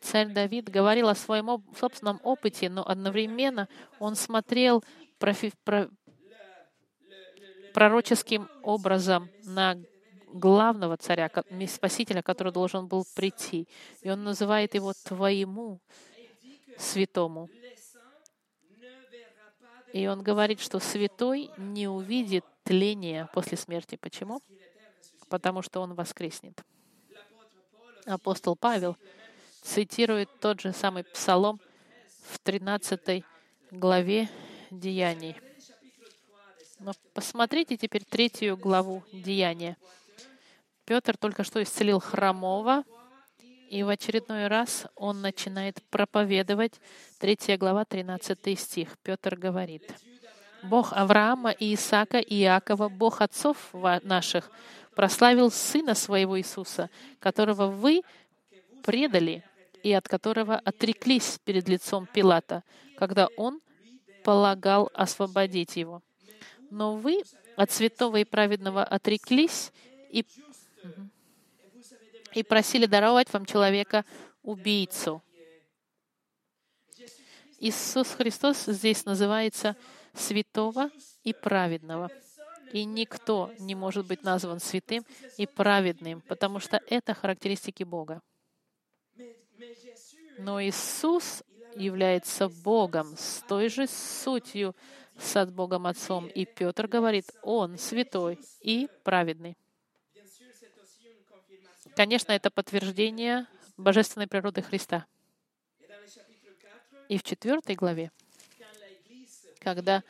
царь 0.00 0.28
Давид 0.28 0.68
говорил 0.68 1.08
о 1.08 1.14
своем 1.14 1.62
собственном 1.78 2.20
опыте, 2.22 2.68
но 2.68 2.86
одновременно 2.86 3.68
он 3.98 4.16
смотрел 4.16 4.84
профи, 5.18 5.52
про, 5.64 5.88
пророческим 7.74 8.48
образом 8.62 9.30
на 9.44 9.76
главного 10.32 10.96
царя, 10.96 11.30
спасителя, 11.68 12.22
который 12.22 12.52
должен 12.52 12.86
был 12.86 13.04
прийти. 13.14 13.68
И 14.02 14.10
он 14.10 14.24
называет 14.24 14.74
его 14.74 14.92
твоему 15.04 15.80
святому. 16.78 17.48
И 19.92 20.06
он 20.06 20.23
говорит, 20.23 20.61
что 20.61 20.78
святой 20.78 21.50
не 21.56 21.88
увидит 21.88 22.44
тления 22.64 23.28
после 23.32 23.56
смерти. 23.56 23.97
Почему? 23.97 24.41
Потому 25.28 25.62
что 25.62 25.80
он 25.80 25.95
воскреснет. 25.95 26.62
Апостол 28.06 28.56
Павел 28.56 28.97
цитирует 29.62 30.28
тот 30.41 30.60
же 30.60 30.73
самый 30.73 31.04
псалом 31.04 31.60
в 32.30 32.38
13 32.38 33.25
главе 33.71 34.28
Деяний. 34.71 35.36
Но 36.78 36.93
посмотрите 37.12 37.76
теперь 37.76 38.04
третью 38.04 38.56
главу 38.56 39.02
Деяния. 39.12 39.76
Петр 40.84 41.17
только 41.17 41.45
что 41.45 41.62
исцелил 41.62 42.00
хромого, 42.00 42.84
и 43.71 43.85
в 43.85 43.89
очередной 43.89 44.49
раз 44.49 44.87
он 44.97 45.21
начинает 45.23 45.80
проповедовать. 45.91 46.80
3 47.21 47.56
глава, 47.56 47.85
13 47.85 48.59
стих. 48.59 48.99
Петр 48.99 49.37
говорит, 49.37 49.85
«Бог 50.65 50.93
Авраама 50.93 51.52
и 51.52 51.75
Исаака 51.75 52.19
и 52.19 52.43
Иакова, 52.43 52.89
Бог 52.89 53.21
отцов 53.21 53.73
наших, 54.02 54.50
прославил 54.97 55.52
Сына 55.52 55.95
Своего 55.95 56.37
Иисуса, 56.39 56.91
которого 57.21 57.69
вы 57.69 58.02
предали 58.83 59.45
и 59.85 59.93
от 59.93 60.09
которого 60.09 60.56
отреклись 60.56 61.39
перед 61.45 61.69
лицом 61.69 62.09
Пилата, 62.13 62.65
когда 62.99 63.28
он 63.37 63.61
полагал 64.25 64.91
освободить 64.95 65.76
его. 65.76 66.02
Но 66.71 66.97
вы 66.97 67.23
от 67.56 67.71
святого 67.71 68.17
и 68.17 68.25
праведного 68.25 68.83
отреклись 68.83 69.73
и 70.11 70.25
и 72.34 72.43
просили 72.43 72.86
даровать 72.86 73.32
вам 73.32 73.47
человека 73.47 74.04
убийцу. 74.43 75.23
Иисус 77.58 78.08
Христос 78.12 78.64
здесь 78.64 79.04
называется 79.04 79.76
святого 80.14 80.90
и 81.25 81.32
праведного. 81.34 82.10
И 82.73 82.84
никто 82.84 83.52
не 83.58 83.75
может 83.75 84.06
быть 84.06 84.23
назван 84.23 84.60
святым 84.60 85.04
и 85.36 85.47
праведным, 85.47 86.21
потому 86.23 86.60
что 86.60 86.80
это 86.88 87.14
характеристики 87.14 87.82
Бога. 87.82 88.23
Но 90.38 90.62
Иисус 90.62 91.43
является 91.76 92.49
Богом 92.49 93.16
с 93.16 93.43
той 93.47 93.69
же 93.69 93.86
сутью, 93.86 94.75
с 95.19 95.47
Богом 95.47 95.86
Отцом. 95.86 96.28
И 96.28 96.47
Петр 96.47 96.86
говорит, 96.86 97.26
Он 97.43 97.76
святой 97.76 98.38
и 98.60 98.88
праведный. 99.02 99.56
Конечно, 102.00 102.32
это 102.32 102.50
подтверждение 102.50 103.47
божественной 103.76 104.26
природы 104.26 104.63
Христа. 104.63 105.04
И 107.10 107.19
в 107.19 107.23
четвертой 107.23 107.75
главе, 107.75 108.10
когда 109.58 110.02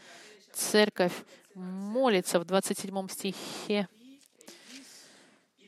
церковь 0.53 1.13
молится 1.57 2.39
в 2.39 2.45
27 2.45 3.09
стихе, 3.09 3.89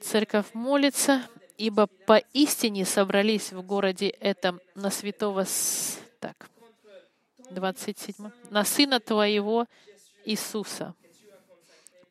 церковь 0.00 0.46
молится, 0.54 1.28
ибо 1.58 1.88
поистине 1.88 2.84
собрались 2.84 3.52
в 3.52 3.60
городе 3.62 4.10
этом 4.10 4.60
на 4.76 4.92
святого... 4.92 5.42
С... 5.42 5.98
Так, 6.20 6.48
27. 7.50 8.30
На 8.48 8.64
Сына 8.64 9.00
Твоего 9.00 9.66
Иисуса, 10.24 10.94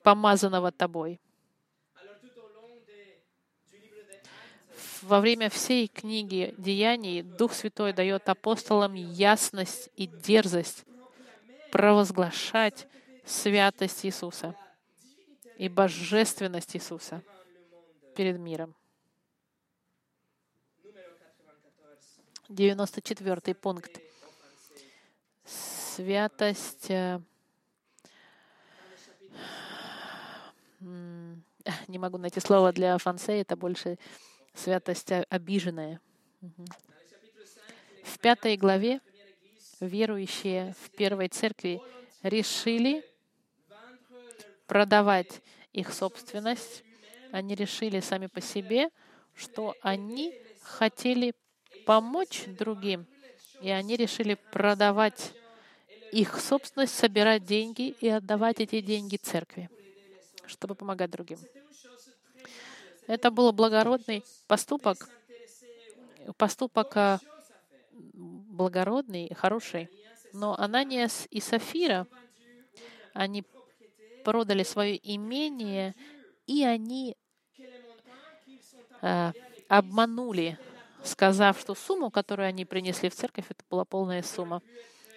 помазанного 0.04 0.74
Тобой. 0.74 1.22
Во 5.02 5.20
время 5.20 5.50
всей 5.50 5.88
книги 5.88 6.54
Деяний 6.58 7.22
Дух 7.22 7.54
Святой 7.54 7.94
дает 7.94 8.30
апостолам 8.30 8.94
ясность 8.94 9.90
и 9.96 10.08
дерзость 10.08 10.84
провозглашать 11.72 12.88
святость 13.26 14.06
Иисуса 14.06 14.56
и 15.58 15.70
божественность 15.70 16.76
Иисуса 16.76 17.24
перед 18.16 18.38
миром. 18.40 18.76
94 22.50 23.56
пункт. 23.56 24.02
Святость 25.46 26.90
э, 26.92 27.22
не 31.88 31.98
могу 31.98 32.18
найти 32.18 32.40
слово 32.40 32.74
для 32.74 32.98
фансе, 32.98 33.40
это 33.40 33.56
больше 33.56 33.98
святость 34.54 35.12
обиженная. 35.30 36.00
В 38.04 38.20
пятой 38.20 38.58
главе 38.58 39.02
верующие 39.80 40.76
в 40.80 40.90
первой 40.92 41.28
церкви 41.28 41.82
решили 42.24 43.04
продавать 44.68 45.42
их 45.74 45.94
собственность. 45.94 46.84
Они 47.32 47.56
решили 47.56 48.00
сами 48.00 48.28
по 48.28 48.42
себе, 48.42 48.90
что 49.34 49.76
они 49.82 50.34
хотели 50.62 51.34
помочь 51.86 52.44
другим, 52.46 53.08
и 53.62 53.70
они 53.70 53.96
решили 53.96 54.38
продавать 54.52 55.34
их 56.12 56.40
собственность, 56.40 56.94
собирать 56.94 57.46
деньги 57.46 57.96
и 58.02 58.08
отдавать 58.10 58.60
эти 58.60 58.82
деньги 58.82 59.16
церкви, 59.16 59.70
чтобы 60.46 60.76
помогать 60.76 61.10
другим. 61.10 61.40
Это 63.12 63.30
был 63.30 63.52
благородный 63.52 64.24
поступок, 64.48 65.10
поступок 66.38 66.96
а, 66.96 67.20
благородный, 67.92 69.34
хороший. 69.36 69.90
Но 70.32 70.58
Ананиас 70.58 71.28
и 71.30 71.42
Сафира, 71.42 72.08
Они 73.14 73.44
продали 74.24 74.64
свое 74.64 74.98
имение, 75.04 75.94
и 76.48 76.64
они 76.64 77.18
э, 79.02 79.34
обманули, 79.68 80.58
сказав, 81.04 81.60
что 81.60 81.76
сумму, 81.76 82.12
которую 82.12 82.48
они 82.48 82.64
принесли 82.64 83.10
в 83.10 83.16
церковь, 83.16 83.48
это 83.50 83.62
была 83.70 83.84
полная 83.84 84.24
сумма. 84.24 84.62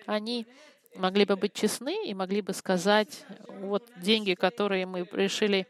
Они 0.05 0.49
могли 0.97 1.27
бы 1.27 1.37
быть 1.37 1.55
честны 1.55 2.09
и 2.09 2.13
могли 2.13 2.41
бы 2.43 2.55
сказать, 2.55 3.25
вот 3.47 3.89
деньги, 3.99 4.35
которые 4.35 4.85
мы 4.85 5.07
решили, 5.13 5.69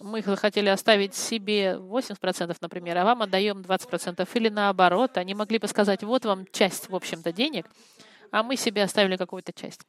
мы 0.00 0.22
захотели 0.22 0.68
оставить 0.68 1.14
себе 1.14 1.76
80%, 1.78 2.56
например, 2.60 2.98
а 2.98 3.04
вам 3.04 3.22
отдаем 3.22 3.60
20%, 3.60 4.28
или 4.34 4.48
наоборот, 4.48 5.16
они 5.18 5.34
могли 5.34 5.58
бы 5.58 5.68
сказать, 5.68 6.02
вот 6.02 6.24
вам 6.24 6.46
часть, 6.50 6.88
в 6.88 6.96
общем-то, 6.96 7.32
денег, 7.32 7.66
а 8.30 8.42
мы 8.42 8.56
себе 8.56 8.82
оставили 8.82 9.16
какую-то 9.16 9.52
часть. 9.52 9.82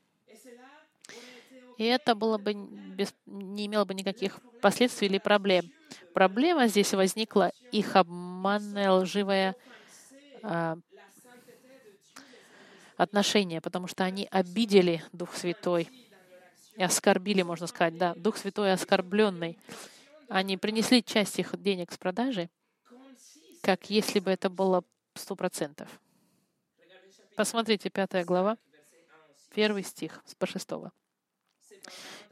И 1.77 1.85
это 1.85 2.13
было 2.13 2.37
бы 2.37 2.53
без, 2.53 3.13
не 3.25 3.65
имело 3.65 3.85
бы 3.85 3.95
никаких 3.95 4.39
последствий 4.61 5.07
или 5.07 5.17
проблем. 5.17 5.71
Проблема 6.13 6.67
здесь 6.67 6.93
возникла 6.93 7.51
их 7.71 7.95
обманная 7.95 8.91
лживая 8.91 9.55
а, 10.43 10.77
отношение, 12.97 13.61
потому 13.61 13.87
что 13.87 14.03
они 14.03 14.27
обидели 14.29 15.03
Дух 15.11 15.35
Святой 15.35 15.89
и 16.75 16.83
оскорбили, 16.83 17.41
можно 17.41 17.65
сказать, 17.65 17.97
да, 17.97 18.13
Дух 18.15 18.37
Святой 18.37 18.73
оскорбленный. 18.73 19.57
Они 20.31 20.55
принесли 20.55 21.03
часть 21.03 21.39
их 21.39 21.61
денег 21.61 21.91
с 21.91 21.97
продажи, 21.97 22.49
как 23.61 23.89
если 23.89 24.19
бы 24.19 24.31
это 24.31 24.49
было 24.49 24.83
сто 25.13 25.35
процентов. 25.35 25.89
Посмотрите, 27.35 27.89
пятая 27.89 28.23
глава, 28.23 28.57
первый 29.53 29.83
стих 29.83 30.21
с 30.25 30.33
по 30.35 30.45
шестого. 30.45 30.93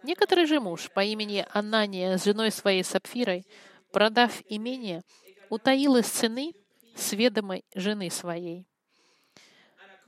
Некоторый 0.03 0.45
же 0.45 0.61
муж 0.61 0.89
по 0.91 1.03
имени 1.03 1.45
Анания 1.51 2.17
с 2.17 2.23
женой 2.23 2.51
своей 2.51 2.83
Сапфирой, 2.83 3.45
продав 3.91 4.41
имение, 4.47 5.03
утаил 5.49 5.97
из 5.97 6.07
цены 6.07 6.53
сведомой 6.95 7.65
жены 7.75 8.09
своей 8.09 8.65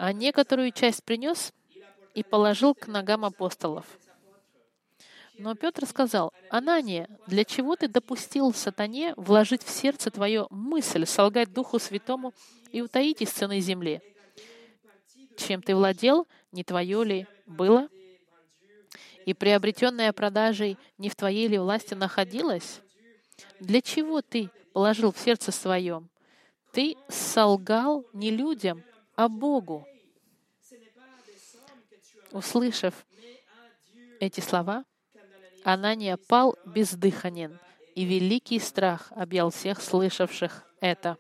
а 0.02 0.14
некоторую 0.14 0.72
часть 0.72 1.04
принес 1.04 1.54
и 2.16 2.24
положил 2.24 2.74
к 2.74 2.88
ногам 2.88 3.24
апостолов. 3.24 3.86
Но 5.42 5.56
Петр 5.56 5.88
сказал, 5.88 6.32
«Анания, 6.52 7.10
для 7.26 7.44
чего 7.44 7.76
ты 7.76 7.88
допустил 7.88 8.54
сатане 8.54 9.16
вложить 9.18 9.64
в 9.64 9.72
сердце 9.72 10.12
твое 10.12 10.46
мысль, 10.52 11.04
солгать 11.08 11.52
Духу 11.52 11.80
Святому 11.80 12.36
и 12.72 12.82
утаить 12.82 13.24
из 13.24 13.32
цены 13.32 13.60
земли? 13.60 14.02
Чем 15.36 15.64
ты 15.64 15.76
владел, 15.76 16.28
не 16.52 16.64
твое 16.64 17.04
ли 17.04 17.28
было? 17.48 17.90
И 19.26 19.34
приобретенная 19.34 20.14
продажей 20.14 20.78
не 21.00 21.10
в 21.10 21.16
твоей 21.16 21.48
ли 21.48 21.58
власти 21.58 21.96
находилась? 21.96 22.82
Для 23.60 23.82
чего 23.82 24.22
ты 24.22 24.52
положил 24.74 25.12
в 25.12 25.18
сердце 25.18 25.52
своем? 25.52 26.08
Ты 26.72 26.96
солгал 27.10 28.06
не 28.14 28.30
людям, 28.30 28.84
а 29.16 29.28
Богу. 29.28 29.88
Услышав 32.32 32.94
эти 34.20 34.40
слова, 34.40 34.86
Анания 35.64 36.18
пал 36.18 36.58
бездыханен, 36.66 37.60
и 37.96 38.06
великий 38.06 38.60
страх 38.60 39.12
объял 39.12 39.50
всех 39.50 39.82
слышавших 39.82 40.66
это. 40.80 41.18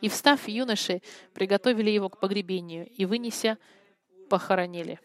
И, 0.00 0.08
встав, 0.08 0.48
юноши 0.48 1.00
приготовили 1.32 1.90
его 1.90 2.08
к 2.08 2.18
погребению 2.18 2.88
и, 2.88 3.04
вынеся, 3.04 3.56
похоронили. 4.28 4.98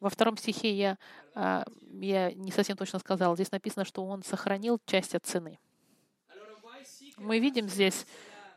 Во 0.00 0.08
втором 0.08 0.36
стихе 0.38 0.72
я, 0.72 0.98
а, 1.34 1.64
я 2.00 2.32
не 2.32 2.50
совсем 2.50 2.76
точно 2.76 2.98
сказал. 2.98 3.34
Здесь 3.34 3.52
написано, 3.52 3.84
что 3.84 4.02
он 4.04 4.22
сохранил 4.22 4.80
часть 4.86 5.14
от 5.14 5.26
цены. 5.26 5.58
Мы 7.20 7.38
видим 7.38 7.68
здесь, 7.68 8.06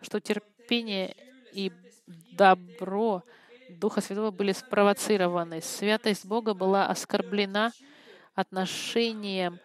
что 0.02 0.19
терпение 0.19 1.15
и 1.52 1.71
добро 2.32 3.23
Духа 3.69 4.02
Святого 4.02 4.32
были 4.32 4.54
спровоцированы. 4.54 5.62
Святость 5.62 6.26
Бога 6.26 6.54
была 6.54 6.88
оскорблена 6.88 7.73
отношением 8.34 9.60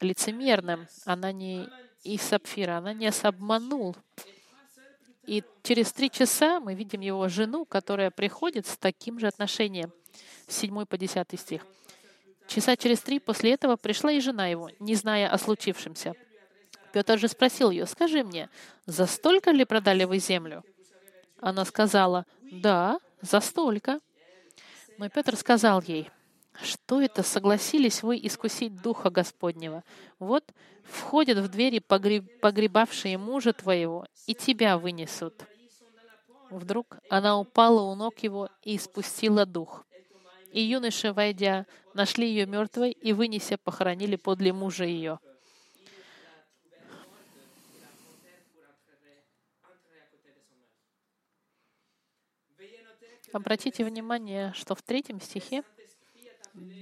лицемерным. 0.00 0.88
Она 1.04 1.32
не 1.32 1.68
и 2.02 2.18
Сапфира, 2.18 2.78
она 2.78 2.92
не 2.92 3.08
обманул. 3.22 3.96
И 5.22 5.42
через 5.62 5.92
три 5.92 6.10
часа 6.10 6.60
мы 6.60 6.74
видим 6.74 7.00
его 7.00 7.28
жену, 7.28 7.64
которая 7.64 8.10
приходит 8.10 8.66
с 8.66 8.76
таким 8.76 9.18
же 9.18 9.28
отношением— 9.28 9.92
7 10.48 10.84
по 10.84 10.98
10 10.98 11.38
стих. 11.38 11.66
Часа 12.46 12.76
через 12.76 13.00
три 13.00 13.20
после 13.20 13.52
этого 13.54 13.76
пришла 13.76 14.12
и 14.12 14.20
жена 14.20 14.48
его, 14.48 14.70
не 14.80 14.94
зная 14.96 15.30
о 15.30 15.38
случившемся. 15.38 16.14
Петр 16.94 17.18
же 17.18 17.26
спросил 17.26 17.72
ее, 17.72 17.86
«Скажи 17.86 18.22
мне, 18.22 18.48
за 18.86 19.06
столько 19.06 19.50
ли 19.50 19.64
продали 19.64 20.04
вы 20.04 20.20
землю?» 20.20 20.62
Она 21.40 21.64
сказала, 21.64 22.24
«Да, 22.52 23.00
за 23.20 23.40
столько». 23.40 23.98
Но 24.96 25.08
Петр 25.08 25.34
сказал 25.34 25.82
ей, 25.82 26.08
«Что 26.62 27.02
это 27.02 27.24
согласились 27.24 28.04
вы 28.04 28.16
искусить 28.22 28.80
Духа 28.80 29.10
Господнего? 29.10 29.82
Вот 30.20 30.44
входят 30.84 31.38
в 31.38 31.48
двери 31.48 31.80
погребавшие 31.80 33.18
мужа 33.18 33.52
твоего, 33.52 34.06
и 34.28 34.34
тебя 34.36 34.78
вынесут». 34.78 35.34
Вдруг 36.48 36.98
она 37.10 37.40
упала 37.40 37.82
у 37.82 37.96
ног 37.96 38.20
его 38.20 38.50
и 38.62 38.76
испустила 38.76 39.46
дух. 39.46 39.84
И 40.52 40.62
юноши, 40.62 41.12
войдя, 41.12 41.66
нашли 41.92 42.28
ее 42.28 42.46
мертвой 42.46 42.92
и, 42.92 43.12
вынеся, 43.12 43.58
похоронили 43.58 44.14
подле 44.14 44.52
мужа 44.52 44.84
ее. 44.84 45.18
Обратите 53.34 53.84
внимание, 53.84 54.52
что 54.54 54.76
в 54.76 54.82
третьем 54.82 55.20
стихе 55.20 55.64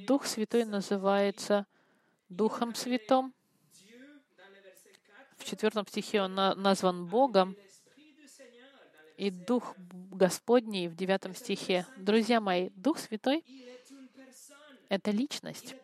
Дух 0.07 0.27
Святой 0.27 0.67
называется 0.67 1.65
Духом 2.29 2.75
Святым. 2.75 3.33
В 5.38 5.45
четвертом 5.45 5.87
стихе 5.87 6.21
он 6.21 6.35
назван 6.35 7.07
Богом, 7.07 7.57
и 9.17 9.31
Дух 9.31 9.75
Господний 10.11 10.88
в 10.88 10.95
девятом 10.95 11.35
стихе. 11.35 11.87
Друзья 11.97 12.38
мои, 12.38 12.69
Дух 12.77 12.99
Святой— 12.99 13.43
это 14.91 15.11
личность. 15.11 15.75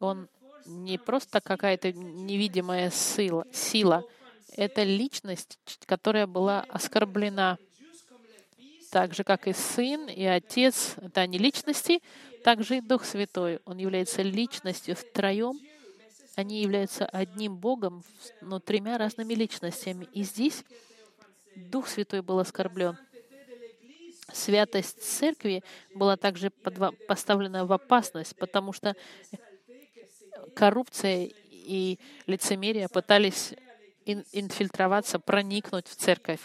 Он 0.00 0.28
не 0.66 0.98
просто 0.98 1.40
какая-то 1.40 1.92
невидимая 1.92 2.90
сила, 2.90 3.46
сила. 3.52 4.02
Это 4.56 4.82
личность, 4.82 5.60
которая 5.86 6.26
была 6.26 6.62
оскорблена. 6.62 7.56
Так 8.92 9.14
же, 9.14 9.24
как 9.24 9.48
и 9.48 9.54
Сын, 9.54 10.06
и 10.06 10.22
Отец— 10.26 10.96
это 11.02 11.22
они 11.22 11.38
личности, 11.38 12.02
так 12.44 12.62
же 12.62 12.76
и 12.76 12.80
Дух 12.82 13.06
Святой. 13.06 13.60
Он 13.64 13.78
является 13.78 14.20
личностью 14.20 14.94
втроем. 14.94 15.58
Они 16.36 16.60
являются 16.60 17.06
одним 17.06 17.56
Богом, 17.56 18.04
но 18.42 18.60
тремя 18.60 18.98
разными 18.98 19.32
личностями. 19.32 20.06
И 20.12 20.24
здесь 20.24 20.62
Дух 21.56 21.88
Святой 21.88 22.20
был 22.20 22.38
оскорблен. 22.38 22.98
Святость 24.30 25.02
церкви 25.02 25.64
была 25.94 26.18
также 26.18 26.50
поставлена 26.50 27.64
в 27.64 27.72
опасность, 27.72 28.36
потому 28.36 28.74
что 28.74 28.94
коррупция 30.54 31.30
и 31.50 31.98
лицемерие 32.26 32.90
пытались 32.90 33.54
инфильтроваться, 34.04 35.18
проникнуть 35.18 35.88
в 35.88 35.96
церковь. 35.96 36.40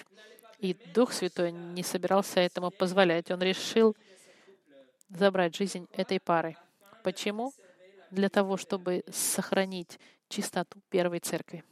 И 0.60 0.76
Дух 0.94 1.14
Святой 1.14 1.52
не 1.52 1.84
собирался 1.84 2.40
этому 2.40 2.72
позволять. 2.72 3.30
Он 3.30 3.42
решил 3.42 3.96
забрать 5.10 5.56
жизнь 5.56 5.88
этой 5.92 6.20
пары. 6.20 6.58
Почему? 7.04 7.54
Для 8.10 8.30
того, 8.30 8.58
чтобы 8.58 9.04
сохранить 9.12 10.00
чистоту 10.30 10.80
первой 10.90 11.20
церкви. 11.20 11.64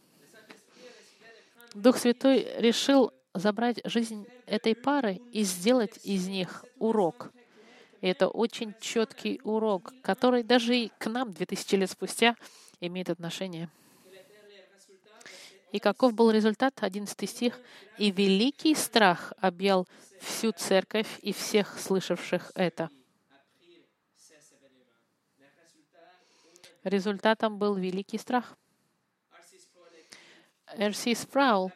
Дух 1.74 1.98
Святой 1.98 2.48
решил 2.58 3.12
забрать 3.34 3.82
жизнь 3.84 4.26
этой 4.46 4.76
пары 4.76 5.20
и 5.32 5.44
сделать 5.44 6.00
из 6.04 6.28
них 6.28 6.64
урок. 6.80 7.32
И 8.02 8.08
это 8.08 8.28
очень 8.28 8.74
четкий 8.80 9.42
урок, 9.44 9.94
который 10.02 10.44
даже 10.44 10.78
и 10.78 10.92
к 11.00 11.08
нам 11.08 11.34
2000 11.34 11.76
лет 11.76 11.90
спустя 11.90 12.36
имеет 12.80 13.10
отношение. 13.10 13.70
И 15.76 15.80
каков 15.80 16.14
был 16.14 16.32
результат? 16.32 16.74
11 16.80 17.30
стих. 17.30 17.60
«И 17.98 18.10
великий 18.10 18.76
страх 18.76 19.34
объял 19.42 19.86
всю 20.22 20.54
церковь 20.54 21.20
и 21.22 21.34
всех 21.34 21.78
слышавших 21.78 22.54
это». 22.56 22.90
Результатом 26.86 27.58
был 27.58 27.76
великий 27.76 28.18
страх. 28.18 28.56
Р.С. 30.78 31.14
Спраул 31.20 31.74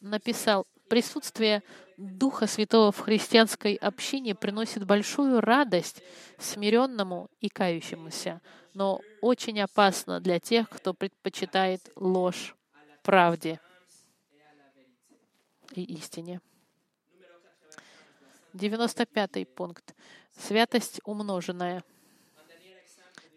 написал, 0.00 0.64
присутствие 0.88 1.64
Духа 1.96 2.46
Святого 2.46 2.92
в 2.92 3.00
христианской 3.00 3.74
общине 3.74 4.36
приносит 4.36 4.86
большую 4.86 5.40
радость 5.40 6.04
смиренному 6.38 7.28
и 7.40 7.48
кающемуся, 7.48 8.40
но 8.74 9.00
очень 9.20 9.60
опасно 9.60 10.20
для 10.20 10.38
тех, 10.38 10.70
кто 10.70 10.94
предпочитает 10.94 11.90
ложь 11.96 12.54
правде 13.04 13.60
и 15.74 15.84
истине. 15.94 16.40
95 18.54 19.48
пункт. 19.54 19.94
Святость 20.36 21.00
умноженная. 21.04 21.84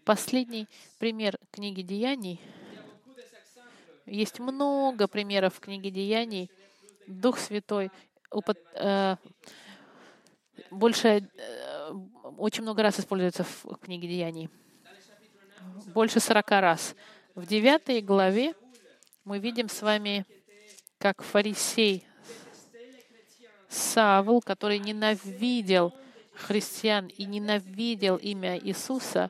Последний 0.06 0.68
пример 1.00 1.38
книги 1.52 1.82
Деяний. 1.82 2.40
Есть 4.06 4.40
много 4.40 5.08
примеров 5.08 5.56
в 5.56 5.60
книге 5.60 5.92
Деяний. 5.92 6.50
Дух 7.06 7.38
Святой 7.38 7.92
опыт, 8.32 8.58
э, 8.76 9.18
больше, 10.72 11.08
э, 11.08 11.92
очень 12.38 12.64
много 12.64 12.84
раз 12.84 13.00
используется 13.00 13.44
в 13.44 13.76
книге 13.78 14.08
Деяний. 14.08 14.50
Больше 15.94 16.20
40 16.20 16.62
раз. 16.62 16.96
В 17.36 17.46
9 17.46 18.02
главе 18.06 18.54
мы 19.28 19.40
видим 19.40 19.68
с 19.68 19.82
вами, 19.82 20.26
как 21.00 21.22
фарисей 21.22 22.08
Савл, 23.68 24.42
который 24.42 24.80
ненавидел 24.80 25.94
христиан 26.34 27.08
и 27.08 27.26
ненавидел 27.26 28.16
имя 28.16 28.58
Иисуса, 28.58 29.30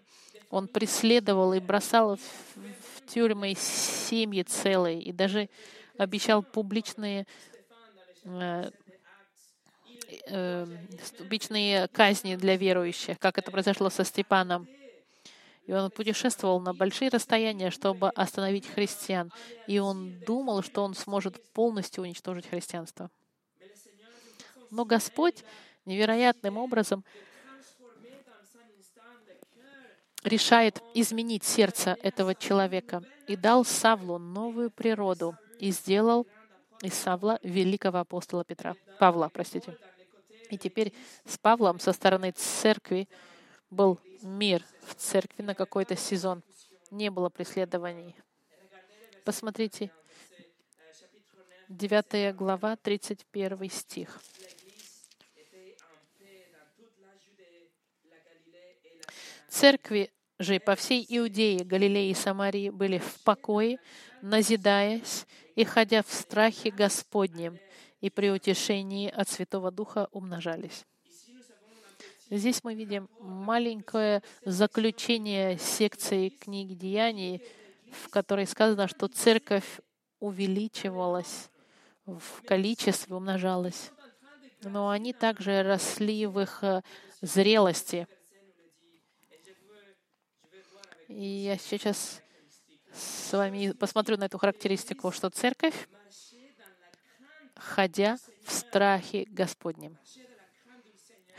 он 0.52 0.68
преследовал 0.68 1.54
и 1.54 1.60
бросал 1.60 2.18
в, 2.18 3.12
тюрьмы 3.12 3.56
семьи 3.56 4.44
целые 4.44 5.02
и 5.02 5.12
даже 5.12 5.50
обещал 5.98 6.44
публичные 6.44 7.26
э, 8.26 8.70
э, 10.28 10.68
публичные 11.18 11.88
казни 11.88 12.36
для 12.36 12.56
верующих, 12.56 13.18
как 13.18 13.40
это 13.40 13.50
произошло 13.50 13.90
со 13.90 14.04
Степаном. 14.04 14.68
И 15.67 15.73
он 15.73 15.91
путешествовал 15.91 16.62
на 16.62 16.73
большие 16.73 17.10
расстояния, 17.10 17.71
чтобы 17.71 18.10
остановить 18.10 18.67
христиан. 18.67 19.32
И 19.67 19.80
он 19.80 20.17
думал, 20.25 20.63
что 20.63 20.84
он 20.84 20.95
сможет 20.95 21.51
полностью 21.51 22.03
уничтожить 22.03 22.47
христианство. 22.47 23.12
Но 24.71 24.86
Господь 24.86 25.43
невероятным 25.86 26.58
образом 26.58 27.03
решает 30.23 30.82
изменить 30.93 31.43
сердце 31.43 31.97
этого 32.01 32.34
человека 32.34 33.03
и 33.27 33.36
дал 33.36 33.65
Савлу 33.65 34.17
новую 34.17 34.71
природу 34.71 35.36
и 35.60 35.71
сделал 35.71 36.27
из 36.82 36.93
Савла 36.93 37.39
великого 37.43 37.99
апостола 37.99 38.45
Петра, 38.45 38.75
Павла, 38.99 39.30
простите. 39.34 39.77
И 40.49 40.58
теперь 40.58 40.93
с 41.25 41.38
Павлом 41.38 41.80
со 41.80 41.91
стороны 41.91 42.32
церкви 42.32 43.10
был 43.69 43.99
мир 44.21 44.63
в 44.82 44.95
церкви 44.95 45.43
на 45.43 45.56
какой-то 45.56 45.95
сезон. 45.95 46.43
Не 46.91 47.10
было 47.10 47.30
преследований. 47.30 48.15
Посмотрите, 49.25 49.91
9 51.69 52.36
глава, 52.36 52.77
31 52.77 53.69
стих. 53.69 54.21
Церкви 59.49 60.12
же 60.39 60.60
по 60.60 60.75
всей 60.75 61.06
Иудее, 61.10 61.63
Галилее 61.63 62.12
и 62.12 62.13
Самарии 62.13 62.69
были 62.69 62.99
в 62.99 63.21
покое, 63.23 63.80
назидаясь 64.21 65.25
и 65.56 65.63
ходя 65.63 66.03
в 66.03 66.13
страхе 66.13 66.69
Господнем, 66.69 67.58
и 67.99 68.10
при 68.10 68.30
утешении 68.30 69.10
от 69.10 69.27
Святого 69.27 69.71
Духа 69.71 70.08
умножались. 70.12 70.86
Здесь 72.30 72.62
мы 72.66 72.76
видим 72.76 73.10
маленькое 73.22 74.22
заключение 74.44 75.58
секции 75.58 76.28
книги 76.28 76.74
Деяний, 76.74 77.42
в 77.90 78.10
которой 78.10 78.46
сказано, 78.46 78.90
что 78.90 79.08
церковь 79.08 79.80
увеличивалась 80.20 81.50
в 82.06 82.42
количестве, 82.46 83.16
умножалась. 83.16 83.92
Но 84.62 84.90
они 84.90 85.13
также 85.13 85.63
росли 85.63 86.26
в 86.26 86.42
их 86.42 86.63
э, 86.63 86.82
зрелости. 87.22 88.10
И 91.08 91.24
я 91.24 91.58
сейчас 91.58 92.22
с 92.92 93.32
вами 93.32 93.72
посмотрю 93.72 94.18
на 94.18 94.26
эту 94.26 94.38
характеристику, 94.38 95.12
что 95.12 95.30
церковь, 95.30 95.88
ходя 97.56 98.18
в 98.44 98.52
страхе 98.52 99.26
Господнем, 99.30 99.98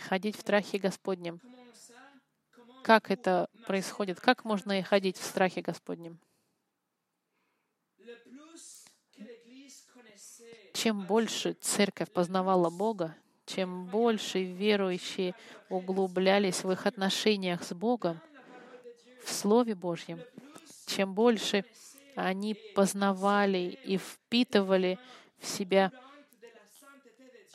ходить 0.01 0.37
в 0.37 0.41
страхе 0.41 0.79
Господнем. 0.79 1.41
Как 2.83 3.11
это 3.11 3.49
происходит? 3.67 4.21
Как 4.21 4.45
можно 4.45 4.79
и 4.79 4.83
ходить 4.83 5.17
в 5.17 5.25
страхе 5.25 5.61
Господнем? 5.61 6.19
Чем 10.73 11.07
больше 11.07 11.55
церковь 11.55 12.11
познавала 12.11 12.71
Бога, 12.71 13.17
чем 13.47 13.87
больше 13.87 14.45
верующие 14.45 15.35
углублялись 15.69 16.63
в 16.63 16.71
их 16.71 16.87
отношениях 16.87 17.63
с 17.65 17.75
Богом, 17.75 18.21
в 19.25 19.31
Слове 19.31 19.75
Божьем, 19.75 20.21
чем 20.87 21.15
больше 21.15 21.65
они 22.15 22.55
познавали 22.75 23.79
и 23.85 23.97
впитывали 23.97 24.99
в 25.39 25.47
себя 25.47 25.93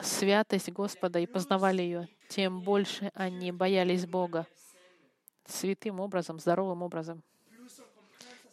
святость 0.00 0.70
Господа 0.70 1.18
и 1.18 1.26
познавали 1.26 1.82
ее, 1.82 2.08
тем 2.28 2.60
больше 2.60 3.10
они 3.14 3.52
боялись 3.52 4.06
Бога 4.06 4.46
святым 5.46 6.00
образом, 6.00 6.38
здоровым 6.38 6.82
образом. 6.82 7.22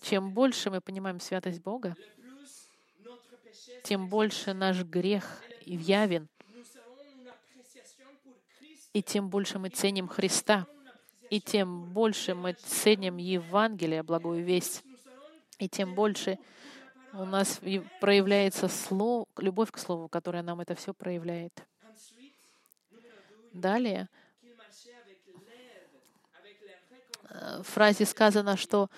Чем 0.02 0.32
больше 0.32 0.70
мы 0.70 0.82
понимаем 0.82 1.20
святость 1.20 1.62
Бога, 1.62 1.96
тем 3.84 4.10
больше 4.10 4.54
наш 4.54 4.84
грех 4.84 5.42
явен, 5.66 6.28
и 8.94 9.02
тем 9.02 9.30
больше 9.30 9.60
мы 9.60 9.70
ценим 9.70 10.08
Христа, 10.08 10.68
и 11.30 11.40
тем 11.40 11.86
больше 11.94 12.36
мы 12.36 12.54
ценим 12.54 13.18
Евангелие, 13.18 14.04
благую 14.04 14.44
весть, 14.44 14.84
и 15.60 15.70
тем 15.70 15.96
больше 15.96 16.40
у 17.14 17.26
нас 17.26 17.60
проявляется 18.00 18.68
слово, 18.68 19.28
любовь 19.38 19.72
к 19.72 19.78
Слову, 19.78 20.08
которая 20.08 20.44
нам 20.44 20.62
это 20.62 20.76
все 20.76 20.94
проявляет. 20.94 21.66
Далее 23.52 24.10
э, 27.30 27.62
в 27.62 27.64
фразе 27.64 28.06
сказано, 28.06 28.58
что 28.58 28.90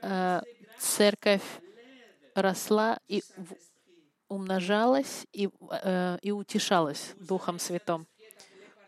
э, 0.00 0.40
церковь 0.78 1.42
росла 2.34 2.98
и 3.08 3.22
умножалась 4.28 5.26
и, 5.32 5.48
э, 5.70 6.18
и 6.22 6.30
утешалась 6.30 7.14
Духом 7.16 7.58
Святым. 7.58 8.06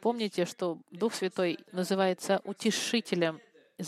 Помните, 0.01 0.47
что 0.47 0.79
Дух 0.91 1.15
Святой 1.15 1.59
называется 1.73 2.41
утешителем 2.45 3.41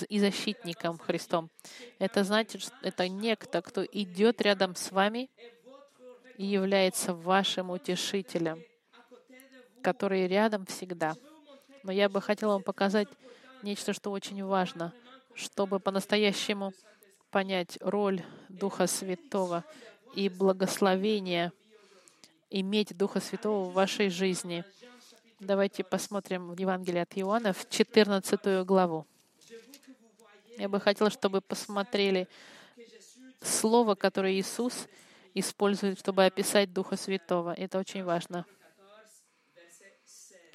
и 0.08 0.18
защитником 0.18 0.98
Христом. 0.98 1.50
Это 1.98 2.24
значит, 2.24 2.62
что 2.62 2.74
это 2.82 3.08
некто, 3.08 3.62
кто 3.62 3.84
идет 3.84 4.40
рядом 4.40 4.74
с 4.74 4.90
вами 4.90 5.30
и 6.36 6.44
является 6.44 7.14
вашим 7.14 7.70
утешителем, 7.70 8.62
который 9.82 10.26
рядом 10.26 10.66
всегда. 10.66 11.14
Но 11.82 11.92
я 11.92 12.08
бы 12.08 12.20
хотела 12.20 12.52
вам 12.52 12.62
показать 12.62 13.08
нечто, 13.62 13.92
что 13.92 14.10
очень 14.10 14.44
важно, 14.44 14.92
чтобы 15.34 15.80
по-настоящему 15.80 16.72
понять 17.30 17.78
роль 17.80 18.22
Духа 18.48 18.86
Святого 18.86 19.64
и 20.14 20.28
благословения 20.28 21.52
иметь 22.50 22.96
Духа 22.96 23.20
Святого 23.20 23.68
в 23.68 23.72
вашей 23.72 24.08
жизни— 24.08 24.64
Давайте 25.44 25.82
посмотрим 25.82 26.52
в 26.54 26.60
Евангелие 26.60 27.02
от 27.02 27.18
Иоанна 27.18 27.52
в 27.52 27.68
14 27.68 28.64
главу. 28.64 29.08
Я 30.56 30.68
бы 30.68 30.78
хотела, 30.78 31.10
чтобы 31.10 31.40
посмотрели 31.40 32.28
слово, 33.40 33.96
которое 33.96 34.34
Иисус 34.34 34.86
использует, 35.34 35.98
чтобы 35.98 36.24
описать 36.24 36.72
Духа 36.72 36.96
Святого. 36.96 37.52
Это 37.54 37.80
очень 37.80 38.04
важно. 38.04 38.46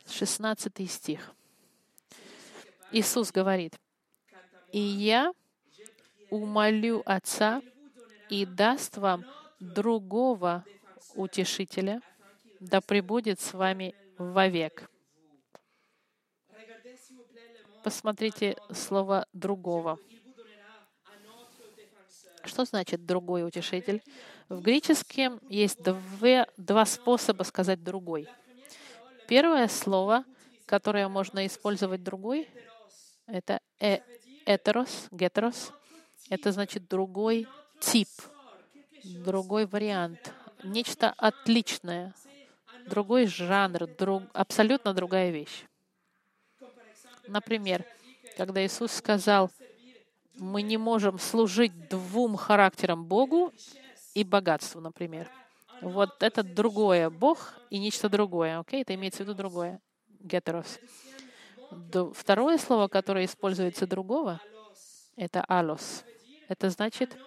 16 0.10 0.90
стих. 0.92 1.32
Иисус 2.92 3.32
говорит, 3.32 3.80
«И 4.72 4.80
я 4.80 5.34
умолю 6.30 7.02
Отца 7.06 7.62
и 8.30 8.46
даст 8.46 8.98
вам 8.98 9.26
другого 9.60 10.64
утешителя, 11.16 12.02
да 12.60 12.82
пребудет 12.82 13.40
с 13.40 13.54
вами 13.54 13.96
вовек. 14.18 14.90
Посмотрите 17.84 18.58
слово 18.74 19.26
другого. 19.34 19.98
Что 22.44 22.66
значит 22.66 23.06
другой 23.06 23.46
утешитель? 23.46 24.02
В 24.50 24.62
греческом 24.62 25.40
есть 25.50 25.82
две, 25.84 26.48
два 26.58 26.86
способа 26.86 27.44
сказать 27.44 27.84
другой. 27.84 28.28
Первое 29.28 29.68
слово, 29.68 30.24
которое 30.66 31.08
можно 31.10 31.46
использовать 31.46 32.02
другой, 32.04 32.48
это 33.26 33.60
э, 33.80 34.00
этерос, 34.46 35.08
гетерос. 35.12 35.74
Это 36.30 36.52
значит 36.52 36.88
другой 36.88 37.48
тип, 37.80 38.08
другой 39.04 39.66
вариант, 39.66 40.34
нечто 40.64 41.14
отличное, 41.18 42.14
другой 42.86 43.28
жанр, 43.28 43.88
друг, 43.88 44.24
абсолютно 44.34 44.94
другая 44.94 45.32
вещь. 45.32 45.64
Например, 47.28 47.86
когда 48.38 48.66
Иисус 48.66 48.94
сказал, 48.94 49.52
мы 50.36 50.62
не 50.62 50.78
можем 50.78 51.20
служить 51.20 51.90
двум 51.90 52.36
характерам 52.38 53.06
Богу 53.06 53.54
и 54.14 54.24
богатству, 54.24 54.80
например. 54.80 55.30
Вот 55.82 56.24
это 56.24 56.44
другое 56.44 57.10
Бог 57.10 57.54
и 57.70 57.78
нечто 57.78 58.10
другое. 58.10 58.60
Окей, 58.60 58.80
okay? 58.80 58.82
это 58.82 58.96
имеется 58.96 59.24
в 59.24 59.28
виду 59.28 59.36
другое. 59.36 59.80
Гетерос. 60.20 60.80
Второе 62.14 62.58
слово, 62.58 62.88
которое 62.88 63.26
используется 63.26 63.86
другого, 63.86 64.40
это 65.16 65.44
алос. 65.48 66.04
Это 66.48 66.70
значит 66.70 67.18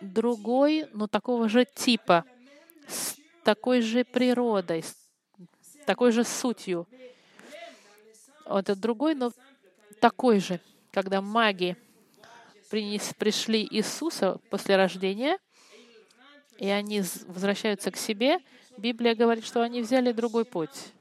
другой, 0.00 0.86
но 0.92 1.06
такого 1.06 1.48
же 1.48 1.64
типа, 1.64 2.24
с 2.86 3.16
такой 3.42 3.80
же 3.80 4.04
природой, 4.04 4.82
с 4.82 4.94
такой 5.86 6.12
же 6.12 6.24
сутью. 6.24 6.86
Это 8.44 8.76
другой, 8.76 9.14
но 9.14 9.32
такой 10.00 10.40
же. 10.40 10.60
Когда 10.92 11.20
маги 11.20 11.76
принес, 12.70 13.12
пришли 13.14 13.66
Иисуса 13.70 14.38
после 14.50 14.76
рождения, 14.76 15.38
и 16.58 16.68
они 16.68 17.02
возвращаются 17.26 17.90
к 17.90 17.96
себе, 17.96 18.38
Библия 18.76 19.14
говорит, 19.14 19.44
что 19.44 19.62
они 19.62 19.82
взяли 19.82 20.12
другой 20.12 20.44
путь, 20.44 20.92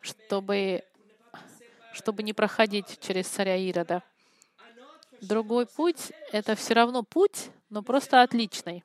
чтобы, 0.00 0.82
чтобы 1.92 2.22
не 2.22 2.32
проходить 2.32 2.98
через 3.00 3.28
царя 3.28 3.56
Ирода. 3.56 4.02
Другой 5.20 5.66
путь— 5.66 6.12
это 6.32 6.54
все 6.54 6.74
равно 6.74 7.02
путь, 7.02 7.50
но 7.70 7.82
просто 7.82 8.22
отличный. 8.22 8.84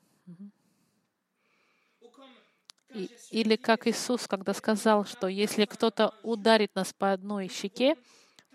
И, 2.93 3.09
или 3.29 3.55
как 3.55 3.87
Иисус, 3.87 4.27
когда 4.27 4.53
сказал, 4.53 5.05
что 5.05 5.27
если 5.27 5.65
кто-то 5.65 6.15
ударит 6.23 6.73
нас 6.73 6.91
по 6.91 7.11
одной 7.11 7.47
щеке, 7.47 7.95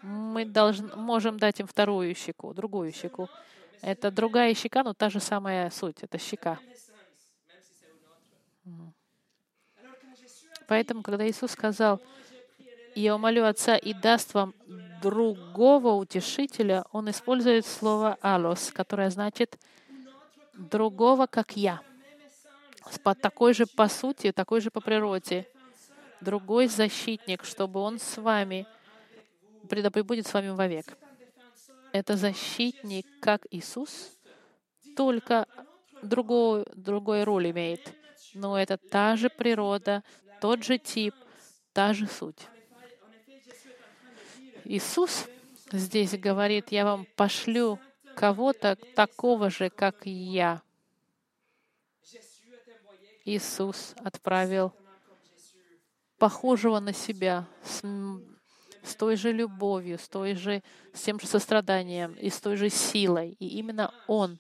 мы 0.03 0.45
должны, 0.45 0.95
можем 0.97 1.39
дать 1.39 1.61
им 1.61 1.67
вторую 1.67 2.15
щеку, 2.15 2.53
другую 2.53 2.93
щеку. 2.93 3.29
Это 3.85 4.11
другая 4.11 4.55
щека, 4.55 4.83
но 4.83 4.95
та 4.95 5.11
же 5.11 5.21
самая 5.21 5.69
суть. 5.69 6.03
Это 6.03 6.17
щека. 6.19 6.59
Поэтому, 10.67 11.03
когда 11.03 11.29
Иисус 11.29 11.51
сказал, 11.51 12.01
«Я 12.95 13.15
умолю 13.15 13.45
Отца 13.45 13.77
и 13.77 13.93
даст 13.93 14.33
вам 14.33 14.55
другого 15.03 15.93
утешителя», 15.93 16.87
Он 16.93 17.11
использует 17.11 17.67
слово 17.67 18.17
«алос», 18.23 18.73
которое 18.73 19.11
значит 19.11 19.59
«другого, 20.55 21.27
как 21.27 21.55
я», 21.55 21.83
такой 23.21 23.53
же 23.53 23.67
по 23.67 23.89
сути, 23.89 24.33
такой 24.33 24.63
же 24.63 24.71
по 24.71 24.81
природе, 24.81 25.47
другой 26.23 26.69
защитник, 26.69 27.45
чтобы 27.45 27.81
Он 27.81 27.99
с 27.99 28.17
вами 28.17 28.67
пребудет 29.69 30.27
с 30.27 30.33
вами 30.33 30.49
вовек 30.49 30.97
это 31.95 32.17
защитник, 32.17 33.07
как 33.21 33.47
Иисус, 33.53 34.11
только 34.97 35.47
другую, 36.03 36.67
другой 36.75 37.23
роль 37.23 37.53
имеет. 37.53 37.95
Но 38.35 38.59
это 38.59 38.77
та 38.77 39.15
же 39.15 39.31
природа, 39.31 40.03
тот 40.41 40.65
же 40.65 40.79
тип, 40.79 41.15
та 41.73 41.93
же 41.93 42.09
суть. 42.09 42.49
Иисус 44.65 45.29
здесь 45.71 46.19
говорит, 46.19 46.73
я 46.73 46.85
вам 46.85 47.07
пошлю 47.15 47.79
кого-то 48.17 48.75
такого 48.97 49.49
же, 49.49 49.71
как 49.71 50.05
я. 50.05 50.63
Иисус 53.25 53.95
отправил 54.03 54.73
похожего 56.19 56.81
на 56.81 56.93
себя, 56.93 57.47
той 58.93 59.17
же 59.17 59.33
любовью, 59.33 59.99
с, 59.99 60.07
той 60.09 60.35
же, 60.35 60.63
с 60.93 61.01
тем 61.01 61.19
же 61.19 61.27
состраданием 61.27 62.13
и 62.13 62.29
с 62.29 62.39
той 62.39 62.57
же 62.57 62.69
силой. 62.69 63.35
И 63.39 63.57
именно 63.57 63.95
Он 64.07 64.39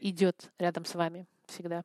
идет 0.00 0.50
рядом 0.58 0.84
с 0.84 0.94
вами 0.94 1.26
всегда. 1.46 1.82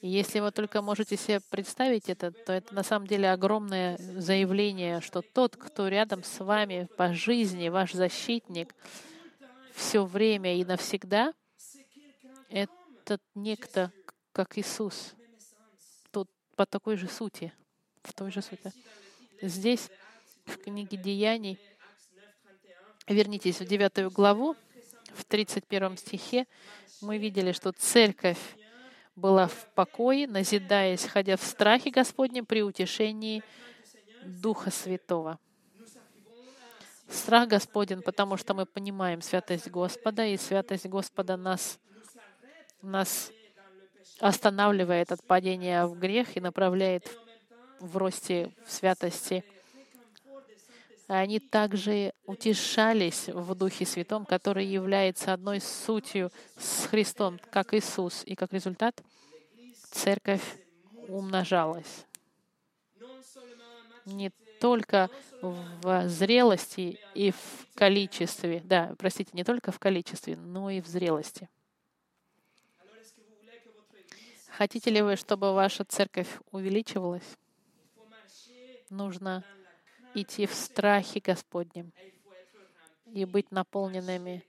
И 0.00 0.08
если 0.08 0.38
вы 0.38 0.52
только 0.52 0.80
можете 0.80 1.16
себе 1.16 1.40
представить 1.50 2.08
это, 2.08 2.30
то 2.30 2.52
это 2.52 2.72
на 2.72 2.84
самом 2.84 3.08
деле 3.08 3.30
огромное 3.30 3.98
заявление, 3.98 5.00
что 5.00 5.22
тот, 5.22 5.56
кто 5.56 5.88
рядом 5.88 6.22
с 6.22 6.38
вами 6.38 6.88
по 6.96 7.12
жизни, 7.12 7.68
ваш 7.68 7.92
защитник, 7.92 8.74
все 9.74 10.04
время 10.04 10.56
и 10.56 10.64
навсегда, 10.64 11.34
этот 12.48 13.20
некто, 13.34 13.92
как 14.32 14.56
Иисус, 14.56 15.14
тут 16.12 16.30
по 16.54 16.64
такой 16.64 16.96
же 16.96 17.08
сути, 17.08 17.52
в 18.04 18.12
той 18.12 18.30
же 18.30 18.40
сути. 18.40 18.72
Здесь, 19.40 19.88
в 20.46 20.56
книге 20.56 20.96
Деяний, 20.96 21.58
вернитесь 23.06 23.60
в 23.60 23.66
9 23.66 24.12
главу, 24.12 24.56
в 25.14 25.24
31 25.24 25.96
стихе, 25.96 26.46
мы 27.00 27.18
видели, 27.18 27.52
что 27.52 27.72
церковь 27.72 28.38
была 29.14 29.46
в 29.46 29.68
покое, 29.74 30.26
назидаясь, 30.26 31.04
ходя 31.04 31.36
в 31.36 31.42
страхе 31.42 31.90
Господнем 31.90 32.46
при 32.46 32.62
утешении 32.62 33.42
Духа 34.24 34.70
Святого. 34.70 35.38
Страх 37.08 37.48
Господен, 37.48 38.02
потому 38.02 38.36
что 38.36 38.54
мы 38.54 38.66
понимаем 38.66 39.22
святость 39.22 39.68
Господа, 39.68 40.26
и 40.26 40.36
святость 40.36 40.86
Господа 40.86 41.36
нас, 41.36 41.78
нас 42.82 43.32
останавливает 44.20 45.12
от 45.12 45.24
падения 45.24 45.86
в 45.86 45.98
грех 45.98 46.36
и 46.36 46.40
направляет 46.40 47.06
в 47.06 47.27
росте 47.80 48.52
в 48.66 48.72
святости. 48.72 49.44
Они 51.06 51.40
также 51.40 52.12
утешались 52.26 53.28
в 53.28 53.54
Духе 53.54 53.86
Святом, 53.86 54.26
который 54.26 54.66
является 54.66 55.32
одной 55.32 55.60
сутью 55.60 56.30
с 56.58 56.86
Христом, 56.86 57.40
как 57.50 57.72
Иисус. 57.72 58.22
И 58.26 58.34
как 58.34 58.52
результат 58.52 59.02
церковь 59.90 60.42
умножалась. 61.08 62.04
Не 64.04 64.30
только 64.60 65.08
в 65.40 66.08
зрелости 66.08 66.98
и 67.14 67.30
в 67.30 67.66
количестве, 67.74 68.60
да, 68.64 68.94
простите, 68.98 69.30
не 69.32 69.44
только 69.44 69.72
в 69.72 69.78
количестве, 69.78 70.36
но 70.36 70.70
и 70.70 70.80
в 70.80 70.86
зрелости. 70.86 71.48
Хотите 74.50 74.90
ли 74.90 75.02
вы, 75.02 75.16
чтобы 75.16 75.54
ваша 75.54 75.84
церковь 75.84 76.28
увеличивалась? 76.50 77.36
Нужно 78.90 79.44
идти 80.14 80.46
в 80.46 80.54
страхе 80.54 81.20
Господнем 81.20 81.92
и 83.06 83.24
быть 83.24 83.50
наполненными 83.50 84.44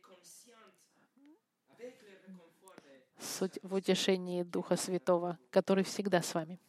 в 3.63 3.73
утешении 3.73 4.43
Духа 4.43 4.75
Святого, 4.75 5.37
который 5.49 5.83
всегда 5.83 6.21
с 6.21 6.33
вами. 6.33 6.59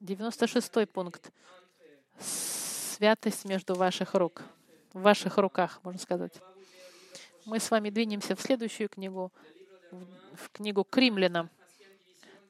96 0.00 0.88
пункт. 0.88 1.32
Святость 2.18 3.44
между 3.44 3.74
ваших 3.74 4.14
рук. 4.14 4.42
В 4.92 5.02
ваших 5.02 5.38
руках, 5.38 5.80
можно 5.84 6.00
сказать. 6.00 6.32
Мы 7.44 7.58
с 7.58 7.70
вами 7.70 7.90
двинемся 7.90 8.36
в 8.36 8.40
следующую 8.40 8.88
книгу, 8.88 9.32
в 9.90 10.50
книгу 10.50 10.84
к 10.84 10.96
римлянам 10.96 11.50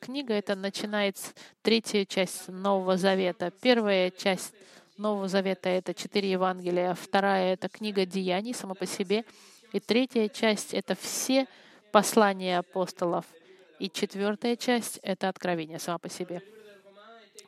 книга 0.03 0.35
это 0.35 0.57
начинается 0.57 1.33
третья 1.63 2.05
часть 2.05 2.49
Нового 2.49 2.97
Завета. 2.97 3.53
Первая 3.63 4.11
часть 4.11 4.53
Нового 4.97 5.29
Завета— 5.29 5.69
это 5.71 5.95
четыре 5.95 6.33
Евангелия, 6.33 6.95
вторая— 6.95 7.53
это 7.55 7.69
книга 7.69 8.05
Деяний 8.05 8.53
сама 8.53 8.75
по 8.75 8.85
себе, 8.85 9.25
и 9.73 9.79
третья 9.79 10.29
часть— 10.29 10.75
это 10.75 10.97
все 10.97 11.47
послания 11.93 12.59
апостолов, 12.59 13.27
и 13.79 13.89
четвертая 13.89 14.57
часть— 14.57 14.99
это 15.05 15.29
Откровение 15.29 15.79
сама 15.79 15.99
по 15.99 16.09
себе. 16.09 16.43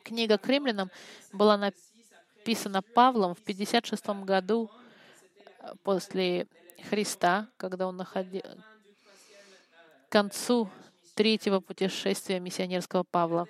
Книга 0.03 0.37
к 0.37 0.47
римлянам 0.47 0.89
была 1.33 1.57
написана 1.57 2.81
Павлом 2.81 3.35
в 3.35 3.41
56 3.41 4.07
году 4.23 4.71
э, 5.59 5.73
после 5.83 6.47
Христа, 6.89 7.49
когда 7.57 7.85
он 7.87 7.97
находил 7.97 8.43
к 10.07 10.11
концу 10.11 10.69
третьего 11.15 11.61
путешествия 11.61 12.39
миссионерского 12.39 13.03
Павла. 13.03 13.47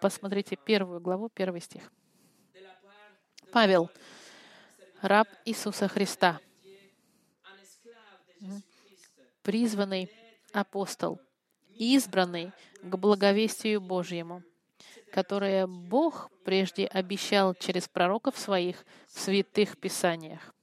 Посмотрите 0.00 0.56
первую 0.56 1.00
главу, 1.00 1.28
первый 1.28 1.60
стих. 1.60 1.90
Павел, 3.52 3.90
раб 5.00 5.28
Иисуса 5.44 5.88
Христа, 5.88 6.40
призванный 9.42 10.10
апостол, 10.52 11.20
избранный 11.74 12.52
к 12.82 12.96
благовестию 12.96 13.80
Божьему, 13.80 14.42
которое 15.12 15.66
Бог 15.66 16.30
прежде 16.44 16.86
обещал 16.86 17.54
через 17.54 17.88
пророков 17.88 18.38
своих 18.38 18.84
в 19.08 19.20
святых 19.20 19.78
писаниях. 19.78 20.54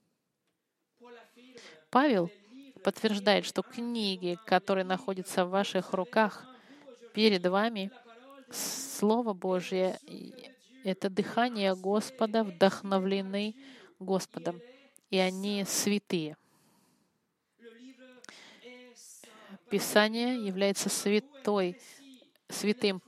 Павел 1.89 2.29
подтверждает, 2.77 3.45
что 3.45 3.61
книги, 3.61 4.37
которые 4.45 4.85
находятся 4.85 5.45
в 5.45 5.49
ваших 5.49 5.93
руках 5.93 6.45
перед 7.13 7.45
вами, 7.45 7.91
Слово 8.51 9.33
Божье— 9.33 9.99
это 10.83 11.09
дыхание 11.09 11.75
Господа, 11.75 12.43
вдохновлены 12.43 13.55
Господом, 13.99 14.61
и 15.09 15.17
они 15.17 15.65
святые. 15.65 16.37
Писание 19.69 20.45
является 20.45 20.89
святой, 20.89 21.77
святым. 22.47 23.01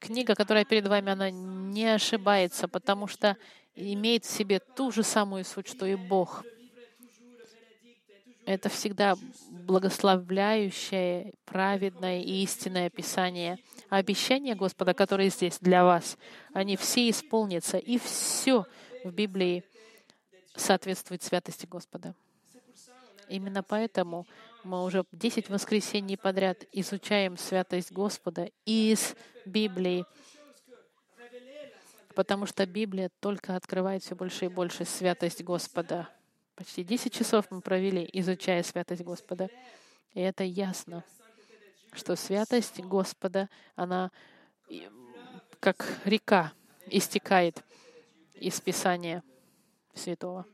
Книга, 0.00 0.34
которая 0.34 0.64
перед 0.64 0.88
вами, 0.88 1.12
она 1.12 1.30
не 1.30 1.86
ошибается, 1.86 2.66
потому 2.66 3.06
что 3.06 3.36
имеет 3.76 4.24
в 4.24 4.30
себе 4.30 4.58
ту 4.58 4.90
же 4.90 5.02
самую 5.02 5.44
суть, 5.44 5.68
что 5.68 5.86
и 5.86 5.94
Бог— 5.94 6.44
это 8.50 8.68
всегда 8.68 9.16
благословляющее, 9.50 11.34
праведное 11.44 12.20
и 12.20 12.42
истинное 12.42 12.90
Писание. 12.90 13.58
А 13.88 13.98
обещания 13.98 14.56
Господа, 14.56 14.92
которые 14.92 15.30
здесь 15.30 15.58
для 15.60 15.84
вас, 15.84 16.18
они 16.52 16.76
все 16.76 17.08
исполнятся, 17.08 17.78
и 17.78 17.96
все 17.98 18.66
в 19.04 19.12
Библии 19.12 19.62
соответствует 20.56 21.22
святости 21.22 21.66
Господа. 21.66 22.16
Именно 23.28 23.62
поэтому 23.62 24.26
мы 24.64 24.82
уже 24.82 25.04
10 25.12 25.48
воскресений 25.48 26.16
подряд 26.16 26.64
изучаем 26.72 27.36
святость 27.38 27.92
Господа 27.92 28.50
из 28.64 29.14
Библии, 29.46 30.04
потому 32.16 32.46
что 32.46 32.66
Библия 32.66 33.12
только 33.20 33.54
открывает 33.54 34.02
все 34.02 34.16
больше 34.16 34.46
и 34.46 34.48
больше 34.48 34.84
святость 34.84 35.44
Господа. 35.44 36.08
Почти 36.60 36.84
10 36.84 37.10
часов 37.10 37.46
мы 37.50 37.62
провели, 37.62 38.06
изучая 38.12 38.62
святость 38.62 39.00
Господа. 39.00 39.48
И 40.12 40.20
это 40.20 40.44
ясно, 40.44 41.02
что 41.94 42.16
святость 42.16 42.80
Господа, 42.80 43.48
она 43.76 44.10
как 45.58 45.86
река 46.04 46.52
истекает 46.84 47.64
из 48.34 48.60
Писания 48.60 49.22
Святого. 49.94 50.44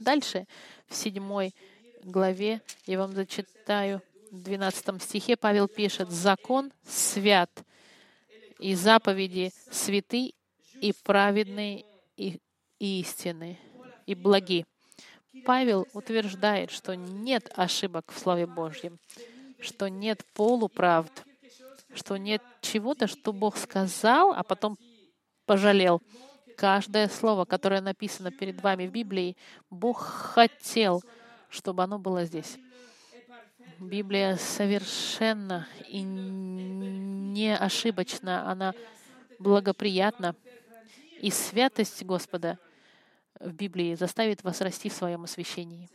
Дальше, 0.00 0.48
в 0.88 0.96
седьмой 0.96 1.54
главе, 2.02 2.60
я 2.86 2.98
вам 2.98 3.12
зачитаю, 3.12 4.02
в 4.32 4.42
12 4.42 5.00
стихе 5.00 5.36
Павел 5.36 5.68
пишет, 5.68 6.10
«Закон 6.10 6.72
свят, 6.84 7.52
и 8.58 8.74
заповеди 8.74 9.52
святы, 9.70 10.34
и 10.80 10.92
праведны, 11.04 11.84
и 12.16 12.40
истины, 12.80 13.60
и 14.06 14.16
благи». 14.16 14.66
Павел 15.42 15.88
утверждает, 15.92 16.70
что 16.70 16.94
нет 16.94 17.50
ошибок 17.56 18.12
в 18.12 18.18
Слове 18.18 18.46
Божьем, 18.46 18.98
что 19.60 19.88
нет 19.88 20.24
полуправд, 20.34 21.24
что 21.94 22.16
нет 22.16 22.42
чего-то, 22.60 23.06
что 23.06 23.32
Бог 23.32 23.56
сказал, 23.56 24.32
а 24.32 24.42
потом 24.42 24.78
пожалел. 25.46 26.00
Каждое 26.56 27.08
слово, 27.08 27.44
которое 27.44 27.80
написано 27.80 28.30
перед 28.30 28.62
вами 28.62 28.86
в 28.86 28.92
Библии, 28.92 29.36
Бог 29.70 30.00
хотел, 30.00 31.02
чтобы 31.48 31.82
оно 31.82 31.98
было 31.98 32.24
здесь. 32.24 32.56
Библия 33.80 34.36
совершенно 34.36 35.66
и 35.88 36.00
не 36.00 37.56
ошибочна, 37.56 38.48
она 38.48 38.72
благоприятна. 39.40 40.36
И 41.20 41.30
святость 41.30 42.04
Господа— 42.04 42.58
в 43.40 43.52
Библии 43.52 43.94
заставит 43.94 44.42
вас 44.42 44.60
расти 44.60 44.88
в 44.88 44.92
своем 44.92 45.24
освящении. 45.24 45.88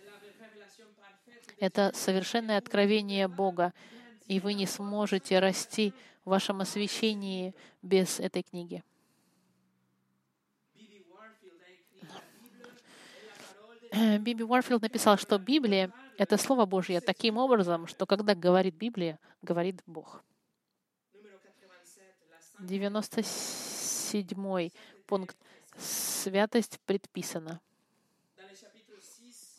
Это 1.59 1.91
совершенное 1.93 2.57
откровение 2.57 3.27
Бога, 3.27 3.73
и 4.27 4.39
вы 4.39 4.53
не 4.53 4.65
сможете 4.65 5.39
расти 5.39 5.93
в 6.23 6.29
вашем 6.29 6.61
освящении 6.61 7.53
без 7.81 8.19
этой 8.19 8.43
книги. 8.43 8.83
Биби 13.91 14.43
Уорфилд 14.43 14.83
написал, 14.83 15.17
что 15.17 15.39
Библия— 15.39 15.91
это 16.17 16.37
Слово 16.37 16.65
Божье 16.65 17.01
таким 17.01 17.37
образом, 17.37 17.87
что 17.87 18.05
когда 18.05 18.35
говорит 18.35 18.75
Библия, 18.75 19.19
говорит 19.41 19.81
Бог. 19.87 20.23
97 22.59 24.69
пункт 25.07 25.37
святость 25.79 26.79
предписана. 26.85 27.59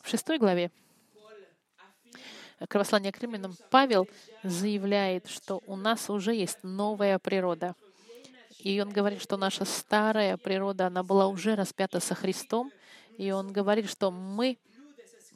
В 0.01 0.09
шестой 0.09 0.37
главе 0.37 0.71
Кровослания 2.67 3.11
к 3.11 3.19
римлянам 3.19 3.55
Павел 3.71 4.07
заявляет, 4.43 5.27
что 5.27 5.63
у 5.65 5.75
нас 5.75 6.09
уже 6.09 6.35
есть 6.35 6.59
новая 6.61 7.17
природа. 7.17 7.75
И 8.59 8.79
он 8.79 8.89
говорит, 8.91 9.21
что 9.21 9.35
наша 9.35 9.65
старая 9.65 10.37
природа, 10.37 10.87
она 10.87 11.01
была 11.01 11.27
уже 11.27 11.55
распята 11.55 11.99
со 11.99 12.13
Христом. 12.13 12.71
И 13.17 13.31
он 13.31 13.51
говорит, 13.51 13.89
что 13.89 14.11
мы 14.11 14.59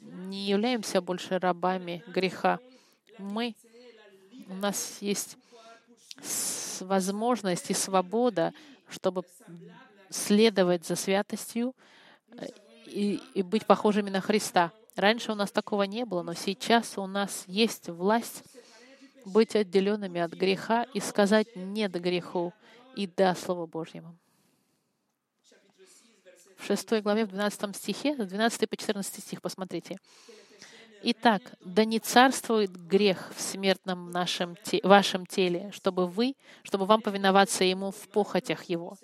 не 0.00 0.46
являемся 0.46 1.00
больше 1.00 1.38
рабами 1.40 2.04
греха. 2.06 2.60
Мы, 3.18 3.56
у 4.48 4.54
нас 4.54 4.98
есть 5.00 5.36
возможность 6.80 7.70
и 7.70 7.74
свобода, 7.74 8.54
чтобы 8.88 9.24
следовать 10.10 10.86
за 10.86 10.96
святостью 10.96 11.74
и, 12.86 13.20
и 13.34 13.42
быть 13.42 13.66
похожими 13.66 14.10
на 14.10 14.20
Христа. 14.20 14.72
Раньше 14.94 15.32
у 15.32 15.34
нас 15.34 15.50
такого 15.50 15.82
не 15.82 16.04
было, 16.04 16.22
но 16.22 16.34
сейчас 16.34 16.96
у 16.96 17.06
нас 17.06 17.44
есть 17.46 17.88
власть 17.88 18.42
быть 19.26 19.56
отделенными 19.56 20.20
от 20.20 20.32
греха 20.32 20.84
и 20.94 21.00
сказать 21.00 21.48
«нет» 21.54 21.92
греху 21.92 22.54
и 22.96 23.06
«да» 23.06 23.34
Слову 23.34 23.66
Божьему. 23.66 24.16
В 26.56 26.64
6 26.64 27.02
главе, 27.02 27.26
в 27.26 27.28
12 27.28 27.76
стихе, 27.76 28.14
с 28.16 28.26
12 28.26 28.70
по 28.70 28.76
14 28.76 29.22
стих, 29.22 29.42
посмотрите. 29.42 29.98
Итак, 31.02 31.42
да 31.60 31.84
не 31.84 31.98
царствует 31.98 32.70
грех 32.70 33.32
в 33.36 33.40
смертном 33.40 34.10
нашем, 34.10 34.56
те, 34.64 34.80
вашем 34.82 35.26
теле, 35.26 35.70
чтобы 35.72 36.06
вы, 36.06 36.34
чтобы 36.62 36.86
вам 36.86 37.02
повиноваться 37.02 37.64
ему 37.64 37.90
в 37.90 38.08
похотях 38.08 38.64
его 38.64 38.96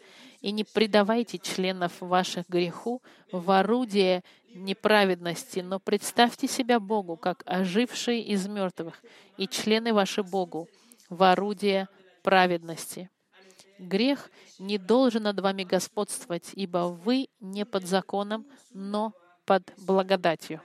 и 0.43 0.51
не 0.51 0.65
предавайте 0.65 1.39
членов 1.39 2.01
ваших 2.01 2.49
греху 2.49 3.01
в 3.31 3.51
орудие 3.53 4.23
неправедности, 4.55 5.61
но 5.61 5.79
представьте 5.79 6.49
себя 6.49 6.79
Богу, 6.81 7.17
как 7.17 7.43
ожившие 7.47 8.21
из 8.23 8.47
мертвых, 8.49 9.03
и 9.39 9.47
члены 9.49 9.95
ваши 9.95 10.23
Богу 10.23 10.69
в 11.09 11.23
орудие 11.23 11.89
праведности. 12.23 13.09
Грех 13.79 14.31
не 14.59 14.79
должен 14.79 15.23
над 15.23 15.41
вами 15.41 15.65
господствовать, 15.65 16.51
ибо 16.55 16.89
вы 16.89 17.29
не 17.41 17.65
под 17.65 17.87
законом, 17.87 18.47
но 18.73 19.13
под 19.45 19.73
благодатью. 19.79 20.61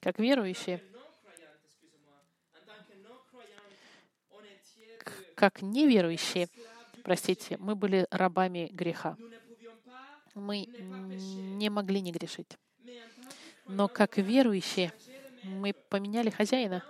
Как 0.00 0.18
верующие, 0.18 0.82
как 5.40 5.62
неверующие, 5.62 6.50
простите, 7.02 7.56
мы 7.56 7.74
были 7.74 8.06
рабами 8.10 8.68
греха. 8.72 9.16
Мы 10.34 10.66
не 10.66 11.70
могли 11.70 12.02
не 12.02 12.12
грешить. 12.12 12.58
Но 13.66 13.88
как 13.88 14.18
верующие, 14.18 14.92
мы 15.42 15.72
поменяли 15.88 16.28
хозяина. 16.28 16.84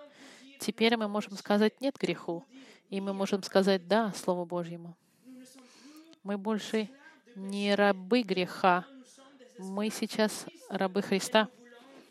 Теперь 0.58 0.96
мы 0.96 1.06
можем 1.06 1.36
сказать 1.36 1.80
«нет» 1.80 1.96
греху, 1.96 2.44
и 2.88 3.00
мы 3.00 3.12
можем 3.12 3.44
сказать 3.44 3.86
«да» 3.86 4.12
Слову 4.14 4.44
Божьему. 4.46 4.96
Мы 6.24 6.36
больше 6.36 6.88
не 7.36 7.76
рабы 7.76 8.22
греха, 8.22 8.84
мы 9.58 9.90
сейчас 9.90 10.46
рабы 10.68 11.02
Христа, 11.02 11.48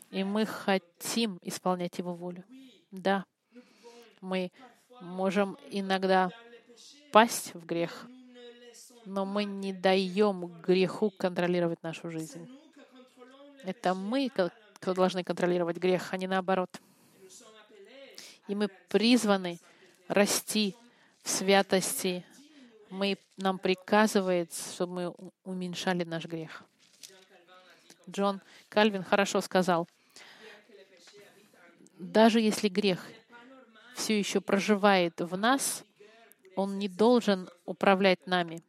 и 0.09 0.23
мы 0.23 0.45
хотим 0.45 1.37
исполнять 1.41 1.97
Его 1.97 2.13
волю. 2.13 2.45
Да, 2.91 3.25
мы 4.21 4.53
можем 5.01 5.57
иногда 5.69 6.29
пасть 7.11 7.53
в 7.53 7.65
грех, 7.65 8.05
но 9.05 9.25
мы 9.25 9.43
не 9.43 9.73
даем 9.73 10.47
греху 10.61 11.09
контролировать 11.09 11.81
нашу 11.83 12.11
жизнь. 12.11 12.47
Это 13.63 13.93
мы 13.93 14.29
кто 14.79 14.93
должны 14.93 15.23
контролировать 15.23 15.77
грех, 15.77 16.13
а 16.13 16.17
не 16.17 16.27
наоборот. 16.27 16.69
И 18.47 18.55
мы 18.55 18.69
призваны 18.87 19.59
расти 20.07 20.75
в 21.21 21.29
святости, 21.29 22.25
мы, 22.89 23.17
нам 23.37 23.59
приказывает, 23.59 24.53
чтобы 24.53 24.93
мы 24.93 25.13
уменьшали 25.43 26.03
наш 26.03 26.25
грех. 26.25 26.63
Джон 28.09 28.41
Кальвин 28.69 29.03
хорошо 29.03 29.41
сказал, 29.41 29.87
даже 31.99 32.39
если 32.39 32.69
грех 32.69 33.05
все 33.99 34.17
еще 34.17 34.39
проживает 34.39 35.19
в 35.19 35.37
нас, 35.37 35.83
он 36.55 36.79
не 36.79 36.87
должен 36.87 37.49
управлять 37.65 38.25
нами, 38.27 38.63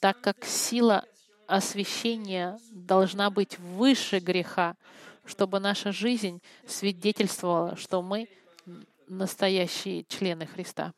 так 0.00 0.20
как 0.20 0.44
сила 0.44 1.04
освящения 1.46 2.58
должна 2.72 3.30
быть 3.30 3.58
выше 3.58 4.18
греха, 4.18 4.76
чтобы 5.24 5.60
наша 5.60 5.92
жизнь 5.92 6.42
свидетельствовала, 6.66 7.76
что 7.76 8.02
мы 8.02 8.28
настоящие 9.06 10.04
члены 10.04 10.46
Христа. 10.46 10.92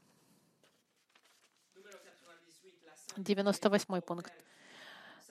98 3.18 4.00
пункт. 4.00 4.32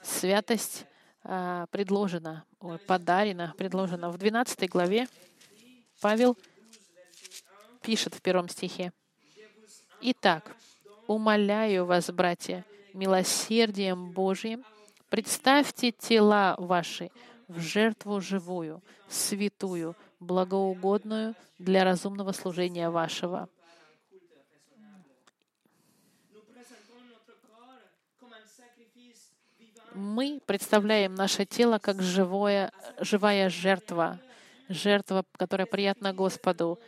Святость 0.03 0.86
а, 1.24 1.65
предложена, 1.67 2.45
подарена, 2.86 3.55
предложена. 3.57 4.11
В 4.11 4.17
12 4.17 4.69
главе 4.69 5.07
Павел 5.99 6.38
пишет 7.82 8.15
в 8.15 8.21
первом 8.21 8.49
стихе. 8.49 8.91
«Итак, 10.01 10.55
умоляю 11.07 11.86
вас, 11.86 12.09
братья, 12.09 12.65
милосердием 12.93 14.11
Божьим, 14.11 14.63
представьте 15.09 15.91
тела 15.91 16.55
ваши 16.57 17.11
в 17.47 17.59
жертву 17.59 18.21
живую, 18.21 18.82
святую, 19.09 19.95
благоугодную 20.19 21.36
для 21.59 21.84
разумного 21.84 22.32
служения 22.32 22.89
вашего. 22.89 23.49
Мы 29.93 30.41
представляем 30.45 31.15
наше 31.15 31.45
тело 31.45 31.77
как 31.77 32.01
живое, 32.01 32.71
живая 32.99 33.49
жертва, 33.49 34.19
жертва, 34.69 35.25
которая 35.34 35.67
приятна 35.67 36.13
Господу. 36.13 36.79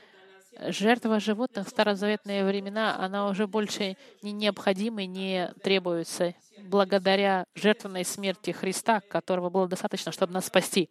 Жертва 0.60 1.20
животных 1.20 1.68
в 1.68 1.70
старозаветные 1.70 2.46
времена, 2.46 2.98
она 2.98 3.28
уже 3.28 3.48
больше 3.48 3.98
не 4.22 4.32
необходима 4.32 5.04
и 5.04 5.08
не 5.08 5.52
требуется 5.64 6.36
благодаря 6.60 7.46
жертвенной 7.56 8.06
смерти 8.06 8.52
Христа, 8.52 9.02
которого 9.02 9.50
было 9.50 9.68
достаточно, 9.68 10.12
чтобы 10.12 10.34
нас 10.34 10.46
спасти. 10.46 10.90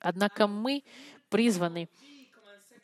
Однако 0.00 0.46
мы 0.46 0.84
призваны 1.28 1.88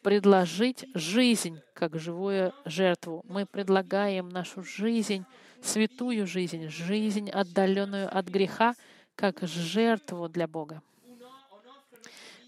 предложить 0.03 0.85
жизнь 0.95 1.61
как 1.73 1.99
живую 1.99 2.53
жертву. 2.65 3.25
Мы 3.27 3.47
предлагаем 3.47 4.29
нашу 4.29 4.63
жизнь, 4.63 5.25
святую 5.63 6.27
жизнь, 6.27 6.69
жизнь, 6.69 7.31
отдаленную 7.31 8.15
от 8.17 8.27
греха, 8.27 8.75
как 9.17 9.41
жертву 9.43 10.29
для 10.29 10.47
Бога. 10.47 10.83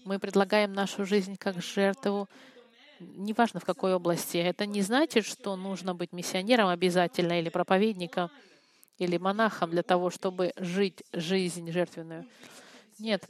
Мы 0.07 0.19
предлагаем 0.19 0.71
нашу 0.71 1.05
жизнь 1.05 1.35
как 1.35 1.61
жертву, 1.61 2.29
неважно 3.01 3.59
в 3.59 3.65
какой 3.65 3.93
области. 3.93 4.37
Это 4.37 4.65
не 4.65 4.81
значит, 4.81 5.25
что 5.25 5.57
нужно 5.57 5.93
быть 5.93 6.13
миссионером 6.13 6.69
обязательно 6.69 7.37
или 7.37 7.49
проповедником 7.49 8.31
или 8.99 9.17
монахом 9.17 9.69
для 9.69 9.83
того, 9.83 10.09
чтобы 10.09 10.53
жить 10.55 11.03
жизнь 11.11 11.69
жертвенную. 11.69 12.25
Нет, 12.99 13.29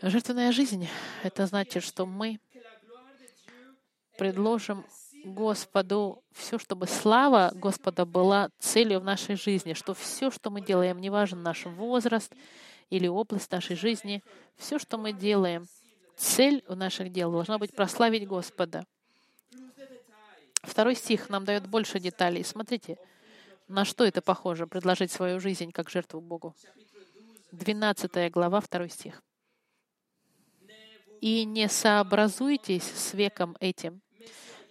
жертвенная 0.00 0.52
жизнь— 0.52 0.88
это 1.24 1.44
значит, 1.46 1.82
что 1.82 2.06
мы 2.06 2.38
предложим 4.16 4.86
Господу 5.24 6.22
все, 6.32 6.60
чтобы 6.60 6.86
слава 6.86 7.50
Господа 7.52 8.06
была 8.06 8.48
целью 8.60 9.00
в 9.00 9.04
нашей 9.04 9.34
жизни, 9.34 9.72
что 9.72 9.92
все, 9.92 10.30
что 10.30 10.50
мы 10.50 10.60
делаем, 10.60 11.00
неважно 11.00 11.40
наш 11.40 11.66
возраст 11.66 12.32
или 12.90 13.08
область 13.08 13.50
нашей 13.50 13.74
жизни, 13.74 14.22
все, 14.56 14.78
что 14.78 14.98
мы 14.98 15.12
делаем, 15.12 15.66
цель 16.16 16.64
у 16.68 16.74
наших 16.74 17.10
дел 17.10 17.30
должна 17.30 17.58
быть 17.58 17.74
прославить 17.74 18.26
Господа. 18.26 18.84
Второй 20.62 20.94
стих 20.94 21.28
нам 21.28 21.44
дает 21.44 21.66
больше 21.66 21.98
деталей. 21.98 22.44
Смотрите, 22.44 22.96
на 23.68 23.84
что 23.84 24.04
это 24.04 24.22
похоже, 24.22 24.66
предложить 24.66 25.10
свою 25.10 25.40
жизнь 25.40 25.72
как 25.72 25.90
жертву 25.90 26.20
Богу. 26.20 26.54
12 27.52 28.30
глава, 28.30 28.60
2 28.60 28.88
стих. 28.88 29.22
«И 31.20 31.44
не 31.44 31.68
сообразуйтесь 31.68 32.84
с 32.84 33.14
веком 33.14 33.56
этим, 33.60 34.00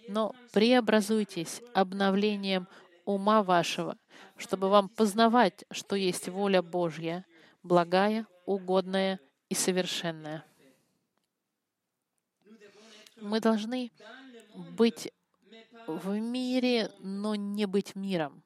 но 0.08 0.34
преобразуйтесь 0.52 1.62
обновлением 1.74 2.68
ума 3.04 3.42
вашего, 3.42 3.96
чтобы 4.36 4.68
вам 4.68 4.88
познавать, 4.88 5.64
что 5.70 5.96
есть 5.96 6.28
воля 6.28 6.62
Божья, 6.62 7.24
благая, 7.62 8.26
угодная 8.46 9.20
и 9.48 9.54
совершенная». 9.54 10.44
Мы 13.22 13.40
должны 13.40 13.92
быть 14.76 15.12
в 15.86 16.18
мире, 16.18 16.90
но 16.98 17.34
не 17.36 17.66
быть 17.66 17.94
миром. 17.94 18.42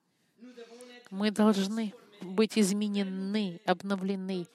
Мы 1.11 1.31
должны 1.31 1.95
быть 2.20 2.59
изменены, 2.59 3.61
обновлены. 3.64 4.47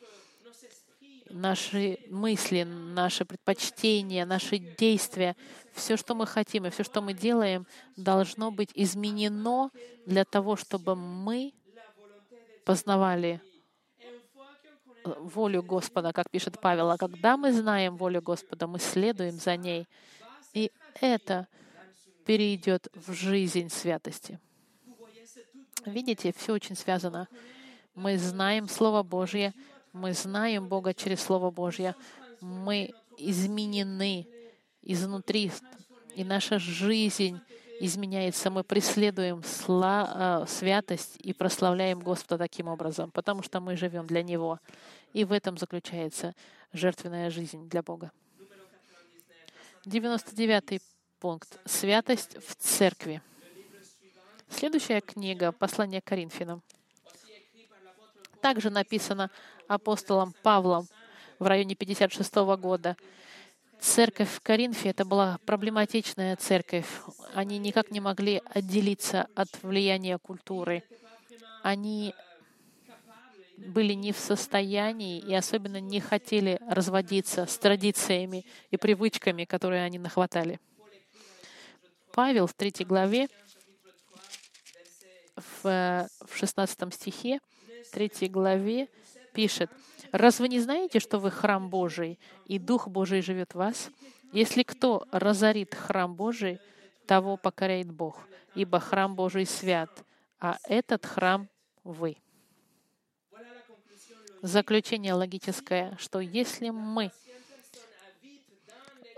Наши 1.29 1.99
мысли, 2.09 2.63
наши 2.63 3.25
предпочтения, 3.25 4.25
наши 4.25 4.57
действия, 4.57 5.35
все, 5.73 5.97
что 5.97 6.13
мы 6.13 6.27
хотим 6.27 6.65
и 6.65 6.69
все, 6.69 6.83
что 6.83 7.01
мы 7.01 7.13
делаем, 7.13 7.65
должно 7.95 8.51
быть 8.51 8.69
изменено 8.75 9.71
для 10.05 10.25
того, 10.25 10.55
чтобы 10.55 10.95
мы 10.95 11.53
познавали 12.65 13.41
волю 15.03 15.63
Господа, 15.63 16.13
как 16.13 16.29
пишет 16.29 16.59
Павел. 16.59 16.89
А 16.89 16.97
когда 16.97 17.37
мы 17.37 17.51
знаем 17.51 17.97
волю 17.97 18.21
Господа, 18.21 18.67
мы 18.67 18.79
следуем 18.79 19.33
за 19.33 19.57
ней. 19.57 19.87
И 20.53 20.71
это 20.99 21.47
перейдет 22.25 22.87
в 22.93 23.13
жизнь 23.13 23.69
святости. 23.69 24.39
Видите, 25.85 26.33
все 26.37 26.53
очень 26.53 26.75
связано. 26.75 27.27
Мы 27.95 28.17
знаем 28.17 28.67
Слово 28.69 29.03
Божье, 29.03 29.53
мы 29.93 30.13
знаем 30.13 30.67
Бога 30.67 30.93
через 30.93 31.21
Слово 31.21 31.51
Божье, 31.51 31.95
мы 32.39 32.93
изменены 33.17 34.27
изнутри, 34.81 35.51
и 36.15 36.23
наша 36.23 36.59
жизнь 36.59 37.39
изменяется. 37.85 38.49
Мы 38.49 38.63
преследуем 38.63 39.43
сла, 39.43 40.43
э, 40.43 40.47
святость 40.47 41.17
и 41.17 41.33
прославляем 41.33 41.99
Господа 41.99 42.37
таким 42.37 42.67
образом, 42.67 43.11
потому 43.11 43.43
что 43.43 43.59
мы 43.59 43.75
живем 43.75 44.07
для 44.07 44.23
Него. 44.23 44.59
И 45.13 45.25
в 45.25 45.31
этом 45.31 45.57
заключается 45.57 46.33
жертвенная 46.73 47.29
жизнь 47.29 47.67
для 47.69 47.81
Бога. 47.81 48.11
99 49.85 50.81
пункт. 51.19 51.59
Святость 51.65 52.37
в 52.47 52.55
церкви. 52.55 53.21
Следующая 54.49 55.01
книга, 55.01 55.51
послание 55.51 56.01
к 56.01 56.05
Коринфянам, 56.05 56.61
также 58.41 58.69
написано 58.69 59.31
апостолом 59.67 60.33
Павлом 60.43 60.87
в 61.39 61.47
районе 61.47 61.75
56 61.75 62.35
года. 62.57 62.97
Церковь 63.81 64.29
в 64.29 64.41
Коринфе— 64.41 64.89
это 64.91 65.05
была 65.05 65.39
проблематичная 65.45 66.35
церковь. 66.35 66.85
Они 67.33 67.57
никак 67.57 67.89
не 67.89 67.99
могли 67.99 68.39
отделиться 68.45 69.27
от 69.33 69.49
влияния 69.63 70.19
культуры. 70.19 70.83
Они 71.63 72.13
были 73.57 73.93
не 73.93 74.11
в 74.11 74.19
состоянии 74.19 75.19
и 75.19 75.33
особенно 75.33 75.81
не 75.81 75.99
хотели 75.99 76.59
разводиться 76.67 77.47
с 77.47 77.57
традициями 77.57 78.45
и 78.69 78.77
привычками, 78.77 79.45
которые 79.45 79.83
они 79.83 79.97
нахватали. 79.97 80.59
Павел 82.13 82.45
в 82.45 82.53
третьей 82.53 82.85
главе 82.85 83.29
в, 85.35 86.07
в 86.27 86.37
16 86.37 86.93
стихе, 86.93 87.39
3 87.91 88.29
главе 88.29 88.89
пишет, 89.33 89.71
«Раз 90.11 90.39
вы 90.39 90.49
не 90.49 90.59
знаете, 90.59 90.99
что 90.99 91.19
вы 91.19 91.31
храм 91.31 91.69
Божий, 91.69 92.19
и 92.45 92.59
Дух 92.59 92.87
Божий 92.87 93.21
живет 93.21 93.53
в 93.53 93.57
вас? 93.57 93.89
Если 94.33 94.63
кто 94.63 95.05
разорит 95.11 95.73
храм 95.75 96.13
Божий, 96.13 96.59
того 97.05 97.37
покоряет 97.37 97.91
Бог, 97.91 98.19
ибо 98.55 98.79
храм 98.79 99.15
Божий 99.15 99.45
свят, 99.45 99.89
а 100.39 100.57
этот 100.63 101.05
храм— 101.05 101.49
вы». 101.83 102.17
Заключение 104.41 105.13
логическое, 105.13 105.95
что 105.99 106.19
если 106.19 106.71
мы 106.71 107.11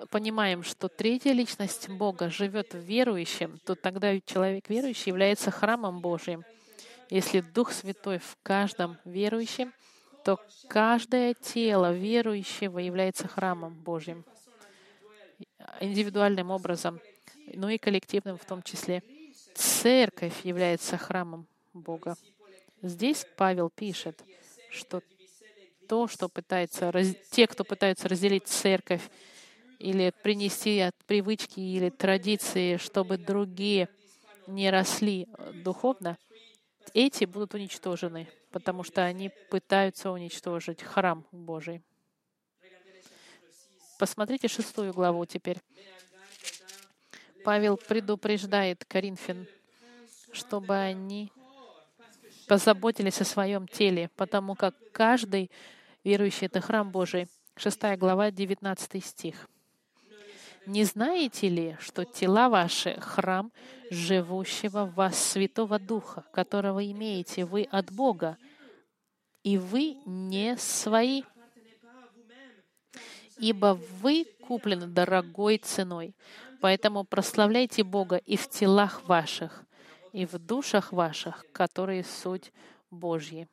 понимаем, 0.10 0.64
что 0.64 0.90
третья 0.90 1.32
личность 1.32 1.90
Бога 1.90 2.30
живет 2.30 2.74
в 2.74 2.80
верующем, 2.80 3.58
то 3.66 3.76
тогда 3.76 4.20
человек 4.22 4.70
верующий 4.70 5.10
является 5.10 5.50
храмом 5.50 6.02
Божьим. 6.02 6.44
Если 7.10 7.40
Дух 7.40 7.72
Святой 7.72 8.18
в 8.18 8.38
каждом 8.44 8.98
верующем, 9.06 9.74
то 10.24 10.40
каждое 10.68 11.34
тело 11.34 11.94
верующего 11.94 12.80
является 12.80 13.28
храмом 13.28 13.74
Божьим, 13.74 14.24
индивидуальным 15.80 16.52
образом, 16.52 17.00
ну 17.54 17.70
и 17.70 17.78
коллективным 17.78 18.38
в 18.38 18.46
том 18.46 18.62
числе. 18.64 19.04
церковь 19.56 20.46
является 20.46 20.98
храмом 20.98 21.46
Бога. 21.74 22.16
Здесь 22.82 23.26
Павел 23.38 23.70
пишет, 23.70 24.24
что 24.70 25.02
то, 25.88 26.08
что 26.08 26.30
пытается, 26.30 26.92
те, 27.30 27.48
кто 27.48 27.64
пытаются 27.64 28.08
разделить 28.08 28.48
церковь 28.48 29.10
или 29.80 30.14
принести 30.24 30.80
от 30.80 30.96
привычки 31.06 31.60
или 31.60 31.90
традиции, 31.90 32.78
чтобы 32.78 33.18
другие 33.18 33.90
не 34.48 34.72
росли 34.72 35.28
духовно, 35.54 36.18
эти 36.94 37.26
будут 37.26 37.54
уничтожены, 37.54 38.30
потому 38.52 38.84
что 38.84 39.04
они 39.04 39.32
пытаются 39.50 40.12
уничтожить 40.12 40.82
храм 40.82 41.26
Божий. 41.32 41.82
Посмотрите 44.00 44.48
шестую 44.48 44.94
главу 44.94 45.26
теперь. 45.26 45.58
Павел 47.44 47.78
предупреждает 47.78 48.86
Коринфян, 48.86 49.48
чтобы 50.32 50.76
они 50.76 51.32
позаботились 52.48 53.22
о 53.22 53.26
своем 53.26 53.68
теле, 53.68 54.10
потому 54.16 54.56
как 54.56 54.76
каждый 54.92 55.52
верующий— 56.04 56.48
это 56.48 56.62
храм 56.62 56.90
Божий. 56.90 57.28
Шестая 57.56 57.98
глава, 57.98 58.32
19 58.32 59.04
стих. 59.04 59.50
«Не 60.66 60.84
знаете 60.86 61.50
ли, 61.50 61.78
что 61.80 62.06
тела 62.06 62.50
ваши— 62.50 63.00
храм 63.02 63.52
живущего 63.90 64.86
в 64.86 64.96
вас 64.96 65.18
Святого 65.18 65.78
Духа, 65.80 66.26
которого 66.32 66.86
имеете 66.86 67.46
вы 67.46 67.64
от 67.64 67.92
Бога, 67.92 68.38
и 69.44 69.58
вы 69.58 69.98
не 70.06 70.58
свои?» 70.58 71.24
ибо 73.38 73.80
вы 74.02 74.26
куплены 74.48 74.88
дорогой 74.88 75.58
ценой. 75.58 76.16
Поэтому 76.62 77.04
прославляйте 77.04 77.84
Бога 77.84 78.18
и 78.18 78.38
в 78.38 78.50
телах 78.50 79.08
ваших, 79.08 79.64
и 80.14 80.26
в 80.26 80.38
душах 80.38 80.94
ваших, 80.94 81.46
которые 81.52 82.04
суть 82.04 82.54
Божьи. 82.90 83.48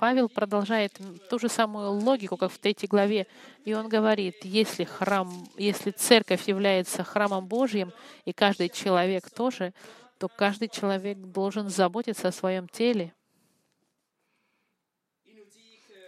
Павел 0.00 0.30
продолжает 0.30 0.98
ту 1.28 1.38
же 1.38 1.50
самую 1.50 1.90
логику, 1.90 2.38
как 2.38 2.50
в 2.50 2.58
третьей 2.58 2.88
главе, 2.88 3.26
и 3.66 3.74
он 3.74 3.86
говорит, 3.90 4.46
если 4.46 4.84
храм, 4.84 5.30
если 5.58 5.90
церковь 5.90 6.48
является 6.48 7.04
храмом 7.04 7.46
Божьим, 7.46 7.92
и 8.24 8.32
каждый 8.32 8.70
человек 8.70 9.28
тоже, 9.28 9.74
то 10.16 10.28
каждый 10.28 10.68
человек 10.68 11.18
должен 11.18 11.68
заботиться 11.68 12.28
о 12.28 12.32
своем 12.32 12.66
теле. 12.66 13.12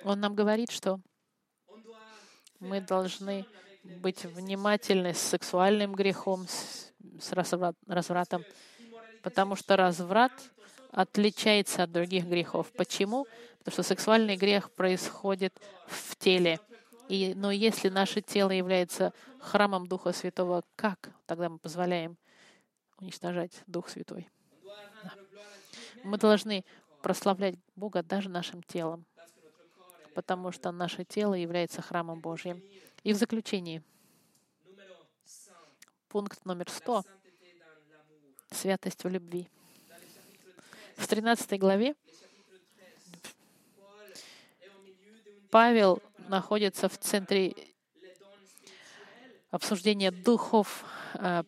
Он 0.04 0.20
нам 0.20 0.34
говорит, 0.34 0.70
что 0.70 0.98
мы 2.60 2.80
должны 2.80 3.44
быть 3.84 4.24
внимательны 4.24 5.12
с 5.12 5.18
сексуальным 5.18 5.92
грехом, 5.92 6.46
с 6.48 7.32
развратом, 7.86 8.42
потому 9.22 9.54
что 9.54 9.76
разврат 9.76 10.32
отличается 10.92 11.82
от 11.82 11.90
других 11.90 12.26
грехов. 12.26 12.70
Почему? 12.76 13.26
Потому 13.62 13.74
что 13.74 13.82
сексуальный 13.84 14.36
грех 14.36 14.72
происходит 14.72 15.60
в 15.86 16.16
теле. 16.16 16.58
И, 17.08 17.32
но 17.36 17.52
если 17.52 17.88
наше 17.88 18.20
тело 18.20 18.50
является 18.50 19.12
храмом 19.38 19.86
Духа 19.86 20.12
Святого, 20.12 20.64
как 20.74 21.10
тогда 21.26 21.48
мы 21.48 21.58
позволяем 21.58 22.16
уничтожать 22.98 23.62
Дух 23.68 23.88
Святой? 23.88 24.28
Да. 25.04 25.12
Мы 26.02 26.18
должны 26.18 26.64
прославлять 27.02 27.54
Бога 27.76 28.02
даже 28.02 28.28
нашим 28.28 28.64
телом, 28.64 29.04
потому 30.14 30.50
что 30.50 30.72
наше 30.72 31.04
тело 31.04 31.34
является 31.34 31.82
храмом 31.82 32.20
Божьим. 32.20 32.60
И 33.04 33.12
в 33.12 33.16
заключении, 33.16 33.82
пункт 36.08 36.44
номер 36.44 36.68
100— 36.68 37.04
святость 38.50 39.04
в 39.04 39.08
любви. 39.08 39.48
В 40.96 41.06
13 41.06 41.58
главе 41.58 41.94
Павел 45.52 46.02
находится 46.28 46.88
в 46.88 46.96
центре 46.96 47.54
обсуждения 49.50 50.10
духов, 50.10 50.82
э, 51.12 51.42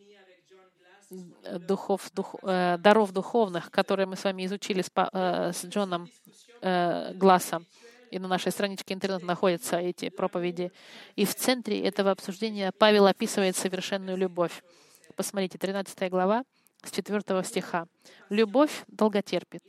духов, 1.59 2.11
дух, 2.12 2.34
э, 2.42 2.76
даров 2.78 3.12
духовных, 3.12 3.70
которые 3.70 4.05
мы 4.05 4.16
с 4.16 4.24
вами 4.24 4.44
изучили 4.44 4.82
с, 4.82 4.90
э, 4.94 5.52
с 5.52 5.64
Джоном 5.64 6.11
Глассом 7.14 7.66
и 8.11 8.18
на 8.18 8.28
нашей 8.28 8.52
страничке 8.52 8.94
интернета 8.94 9.24
находятся 9.24 9.76
эти 9.76 10.09
проповеди. 10.09 10.70
И 11.16 11.24
в 11.24 11.34
центре 11.34 11.82
этого 11.82 12.11
обсуждения 12.11 12.72
Павел 12.72 13.07
описывает 13.07 13.57
совершенную 13.57 14.16
любовь. 14.18 14.62
Посмотрите, 15.16 15.59
13 15.59 16.11
глава 16.11 16.44
с 16.82 16.90
4 16.90 17.42
стиха. 17.42 17.86
«Любовь 18.30 18.84
долготерпит, 18.88 19.62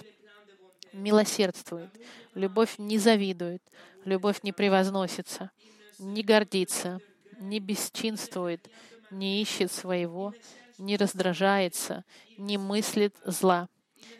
милосердствует, 0.95 1.89
любовь 2.33 2.75
не 2.77 2.97
завидует, 2.97 3.61
любовь 4.03 4.39
не 4.43 4.51
превозносится, 4.51 5.51
не 5.99 6.23
гордится, 6.23 6.99
не 7.39 7.59
бесчинствует, 7.59 8.69
не 9.11 9.41
ищет 9.41 9.71
своего, 9.71 10.33
не 10.77 10.97
раздражается, 10.97 12.03
не 12.37 12.57
мыслит 12.57 13.15
зла, 13.25 13.69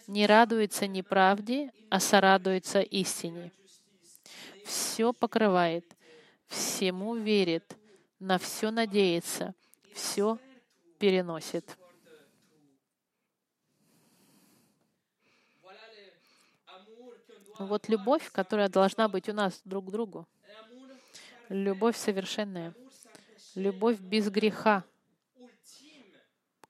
не 0.08 0.28
радуется 0.28 0.88
неправде, 0.88 1.72
а 1.90 2.00
сорадуется 2.00 2.82
истине 2.82 3.52
все 4.66 5.14
покрывает, 5.14 5.86
всему 6.48 7.16
верит, 7.16 7.78
на 8.20 8.38
все 8.38 8.72
надеется, 8.72 9.54
все 9.94 10.40
переносит. 11.00 11.78
Вот 17.60 17.88
любовь, 17.88 18.32
которая 18.32 18.70
должна 18.70 19.08
быть 19.08 19.30
у 19.30 19.34
нас 19.34 19.62
друг 19.64 19.88
к 19.88 19.91
другу. 19.91 20.28
Любовь 21.49 21.95
совершенная. 21.97 22.74
Любовь 23.56 23.99
без 23.99 24.30
греха. 24.30 24.84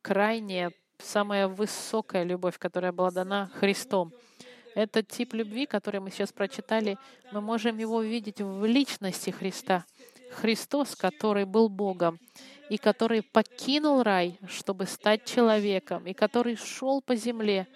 Крайняя, 0.01 0.71
самая 0.99 1.47
высокая 1.47 2.23
любовь, 2.23 2.59
которая 2.59 2.91
была 2.91 3.09
дана 3.09 3.49
Христом. 3.55 4.13
Этот 4.75 5.07
тип 5.07 5.33
любви, 5.33 5.65
который 5.65 6.01
мы 6.01 6.11
сейчас 6.11 6.31
прочитали, 6.31 6.97
мы 7.31 7.41
можем 7.41 7.77
его 7.77 7.95
увидеть 7.95 8.41
в 8.41 8.65
личности 8.65 9.29
Христа. 9.29 9.86
Христос, 10.31 10.95
который 10.95 11.45
был 11.45 11.69
Богом, 11.69 12.19
и 12.69 12.77
который 12.77 13.21
покинул 13.21 14.03
рай, 14.03 14.38
чтобы 14.47 14.86
стать 14.86 15.23
человеком, 15.23 16.05
и 16.05 16.13
который 16.13 16.57
шел 16.57 17.01
по 17.01 17.15
земле, 17.15 17.67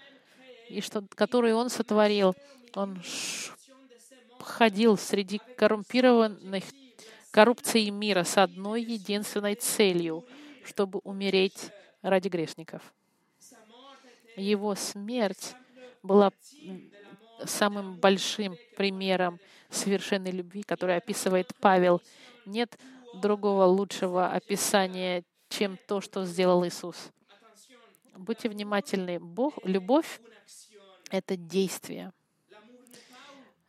и 0.67 0.81
что, 0.81 1.03
который 1.15 1.53
Он 1.53 1.69
сотворил. 1.69 2.35
Он 2.75 3.01
ходил 4.39 4.97
среди 4.97 5.39
коррумпированных 5.57 6.63
коррупцией 7.31 7.91
мира 7.91 8.23
с 8.23 8.37
одной 8.37 8.83
единственной 8.83 9.55
целью, 9.55 10.25
чтобы 10.65 10.99
умереть 11.03 11.69
ради 12.01 12.27
грешников. 12.27 12.81
Его 14.35 14.75
смерть 14.75 15.53
была 16.03 16.31
самым 17.45 17.95
большим 17.95 18.55
примером 18.75 19.39
совершенной 19.69 20.31
любви, 20.31 20.63
который 20.63 20.97
описывает 20.97 21.51
Павел. 21.59 22.01
Нет 22.45 22.77
другого 23.13 23.65
лучшего 23.65 24.31
описания, 24.31 25.23
чем 25.49 25.77
то, 25.87 26.01
что 26.01 26.25
сделал 26.25 26.65
Иисус. 26.65 27.11
Будьте 28.15 28.49
внимательны. 28.49 29.19
Бог, 29.19 29.53
любовь— 29.63 30.19
это 31.09 31.37
действие. 31.37 32.11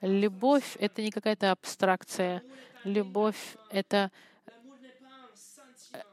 Любовь— 0.01 0.77
это 0.79 1.03
не 1.03 1.11
какая-то 1.11 1.51
абстракция. 1.51 2.43
Любовь— 2.85 3.57
это 3.71 4.11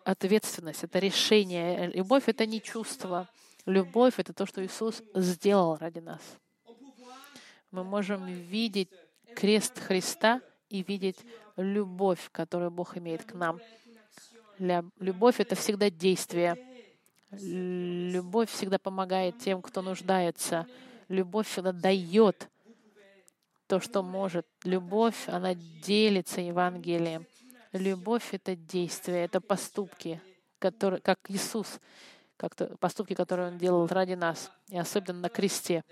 ответственность, 0.03 0.83
это 0.83 0.99
решение. 0.99 1.88
Любовь— 1.91 2.23
это 2.27 2.45
не 2.45 2.61
чувство. 2.61 3.29
Любовь— 3.65 4.15
это 4.17 4.33
то, 4.33 4.45
что 4.45 4.65
Иисус 4.65 5.01
сделал 5.13 5.77
ради 5.77 5.99
нас. 5.99 6.21
Мы 7.71 7.83
можем 7.83 8.25
видеть 8.25 8.89
крест 9.35 9.79
Христа 9.79 10.41
и 10.69 10.83
видеть 10.83 11.19
любовь, 11.55 12.29
которую 12.31 12.71
Бог 12.71 12.97
имеет 12.97 13.23
к 13.23 13.33
нам. 13.33 13.59
Любовь— 14.57 15.35
это 15.39 15.55
всегда 15.55 15.89
действие. 15.89 16.57
Любовь 17.31 18.49
всегда 18.49 18.79
помогает 18.79 19.38
тем, 19.39 19.61
кто 19.61 19.81
нуждается. 19.81 20.65
Любовь 21.07 21.47
всегда 21.47 21.71
дает 21.71 22.49
то, 23.68 23.80
что 23.80 24.01
может. 24.03 24.47
Любовь, 24.63 25.28
она 25.28 25.53
делится 25.53 26.41
Евангелием. 26.41 27.26
Любовь— 27.74 28.30
это 28.32 28.55
действие, 28.55 29.26
это 29.26 29.41
поступки, 29.41 30.22
которые, 30.59 31.01
как 31.01 31.20
Иисус 31.30 31.80
как 32.38 32.53
поступки, 32.80 33.13
которые 33.13 33.49
Он 33.49 33.57
делал 33.57 33.88
ради 33.88 34.13
нас, 34.13 34.51
и 34.70 34.78
особенно 34.78 35.22
на 35.22 35.30
кресте, 35.30 35.84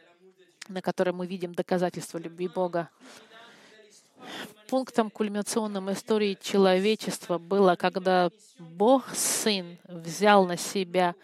на 0.68 0.82
котором 0.82 1.18
мы 1.18 1.28
видим 1.28 1.54
доказательство 1.54 2.20
любви 2.20 2.48
Бога. 2.48 2.90
Пунктом 4.68 5.10
кульминационным 5.10 5.92
истории 5.92 6.38
человечества 6.42 7.38
было, 7.38 7.76
когда 7.76 8.30
Бог 8.58 9.10
Сын 9.14 9.78
взял 9.86 10.46
на 10.46 10.58
себя 10.58 11.16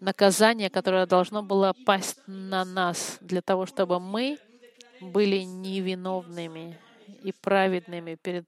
наказание, 0.00 0.70
которое 0.70 1.06
должно 1.06 1.42
было 1.42 1.74
пасть 1.86 2.18
на 2.26 2.64
нас 2.64 3.18
для 3.20 3.40
того, 3.40 3.66
чтобы 3.66 4.00
мы 4.00 4.38
были 5.00 5.38
невиновными 5.38 6.78
и 7.22 7.32
праведными 7.32 8.16
перед 8.16 8.46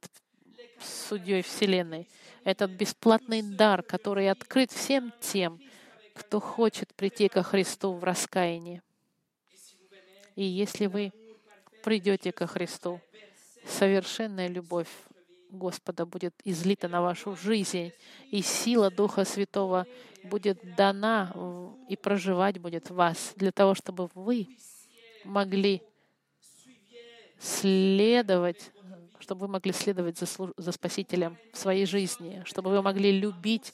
судьей 0.81 1.43
Вселенной. 1.43 2.09
Этот 2.45 2.71
бесплатный 2.71 3.43
дар, 3.43 3.83
который 3.83 4.31
открыт 4.31 4.71
всем 4.71 5.13
тем, 5.21 5.61
кто 6.15 6.41
хочет 6.41 6.95
прийти 6.95 7.29
ко 7.29 7.43
Христу 7.43 7.93
в 7.93 8.05
раскаянии. 8.05 8.83
И 10.37 10.45
если 10.45 10.87
вы 10.87 11.13
придете 11.83 12.33
ко 12.33 12.47
Христу, 12.47 13.01
совершенная 13.67 14.49
любовь 14.49 14.89
Господа 15.51 16.07
будет 16.07 16.35
излита 16.45 16.89
на 16.89 17.03
вашу 17.03 17.37
жизнь, 17.37 17.93
и 18.31 18.41
сила 18.43 18.91
Духа 18.91 19.25
Святого 19.25 19.87
будет 20.23 20.77
дана 20.77 21.33
и 21.89 21.97
проживать 21.97 22.59
будет 22.59 22.91
в 22.91 22.95
вас, 22.95 23.33
для 23.37 23.51
того, 23.51 23.75
чтобы 23.75 24.09
вы 24.15 24.49
могли 25.25 25.83
следовать, 27.41 28.71
чтобы 29.19 29.47
вы 29.47 29.49
могли 29.49 29.73
следовать 29.73 30.19
за, 30.19 30.27
за 30.57 30.73
Спасителем 30.73 31.37
в 31.53 31.59
своей 31.59 31.87
жизни, 31.87 32.43
чтобы 32.45 32.71
вы 32.71 32.83
могли 32.83 33.19
любить 33.19 33.73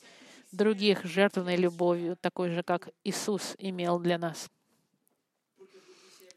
других 0.53 1.05
жертвенной 1.05 1.57
любовью, 1.57 2.17
такой 2.17 2.51
же, 2.51 2.63
как 2.63 2.89
Иисус 3.05 3.55
имел 3.59 3.99
для 3.99 4.19
нас. 4.19 4.49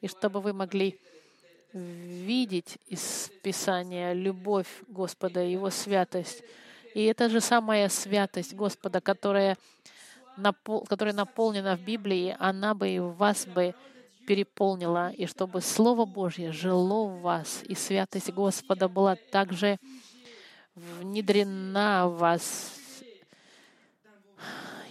И 0.02 0.08
чтобы 0.08 0.42
вы 0.42 0.54
могли 0.54 1.00
видеть 1.74 2.80
из 2.88 3.32
Писания 3.44 4.14
любовь 4.14 4.68
Господа, 4.88 5.42
Его 5.42 5.70
святость. 5.70 6.44
И 6.96 7.04
это 7.04 7.30
же 7.30 7.42
самая 7.42 7.90
святость 7.90 8.56
Господа, 8.56 9.02
которая, 9.02 9.58
напол, 10.36 10.86
которая 10.86 11.14
наполнена 11.14 11.78
в 11.78 11.82
Библии, 11.82 12.36
она 12.40 12.74
бы 12.74 12.90
и 12.90 13.00
вас 13.00 13.46
бы 13.46 13.76
переполнила, 14.30 15.10
и 15.10 15.26
чтобы 15.26 15.60
Слово 15.60 16.06
Божье 16.06 16.52
жило 16.52 17.08
в 17.08 17.22
вас, 17.22 17.64
и 17.64 17.74
святость 17.74 18.30
Господа 18.30 18.88
была 18.88 19.16
также 19.16 19.80
внедрена 20.76 22.08
в 22.08 22.20
вас 22.20 23.02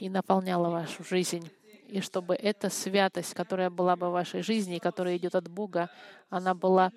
и 0.00 0.10
наполняла 0.10 0.70
вашу 0.70 1.04
жизнь 1.04 1.48
и 1.86 2.00
чтобы 2.00 2.34
эта 2.34 2.68
святость, 2.68 3.32
которая 3.32 3.70
была 3.70 3.94
бы 3.94 4.08
в 4.08 4.12
вашей 4.12 4.42
жизни, 4.42 4.78
которая 4.78 5.16
идет 5.16 5.36
от 5.36 5.48
Бога, 5.48 5.88
она 6.30 6.52
была 6.54 6.90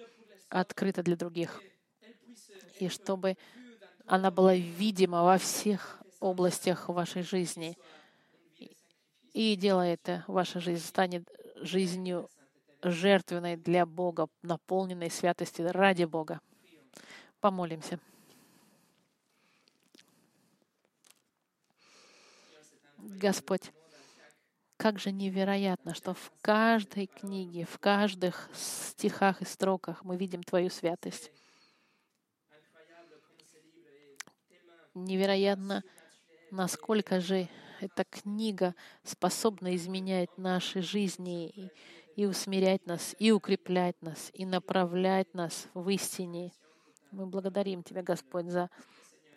открыта 0.50 1.04
для 1.04 1.16
других. 1.16 1.62
И 2.80 2.90
чтобы 2.90 3.38
она 4.08 4.32
была 4.32 4.56
видима 4.56 5.24
во 5.24 5.38
всех 5.38 6.02
областях 6.20 6.90
вашей 6.90 7.22
жизни. 7.22 7.78
И 9.32 9.56
делая 9.56 9.94
это, 9.94 10.26
ваша 10.28 10.60
жизнь 10.60 10.84
станет 10.84 11.30
жизнью 11.62 12.30
жертвенной 12.82 13.58
для 13.58 13.86
Бога, 13.86 14.28
наполненной 14.42 15.12
святости 15.12 15.62
ради 15.62 16.04
Бога. 16.06 16.42
Помолимся. 17.40 18.00
Господь, 22.98 23.72
как 24.78 25.00
же 25.00 25.12
невероятно, 25.12 25.94
что 25.94 26.14
в 26.14 26.32
каждой 26.42 27.08
книге, 27.08 27.66
в 27.66 27.80
каждых 27.80 28.50
стихах 28.54 29.42
и 29.42 29.46
строках 29.46 30.04
мы 30.04 30.18
видим 30.18 30.44
Твою 30.44 30.70
святость. 30.70 31.32
Невероятно, 34.94 35.84
насколько 36.52 37.22
же 37.22 37.48
эта 37.82 38.04
книга 38.04 38.76
способна 39.04 39.76
изменять 39.76 40.30
наши 40.38 40.82
жизни 40.82 41.50
и, 41.50 41.72
и 42.16 42.26
усмирять 42.26 42.86
нас, 42.86 43.16
и 43.20 43.32
укреплять 43.32 44.02
нас, 44.02 44.32
и 44.34 44.46
направлять 44.46 45.34
нас 45.34 45.68
в 45.74 45.90
истине. 45.90 46.52
Мы 47.12 47.26
благодарим 47.26 47.84
Тебя, 47.84 48.04
Господь, 48.04 48.50
за 48.50 48.70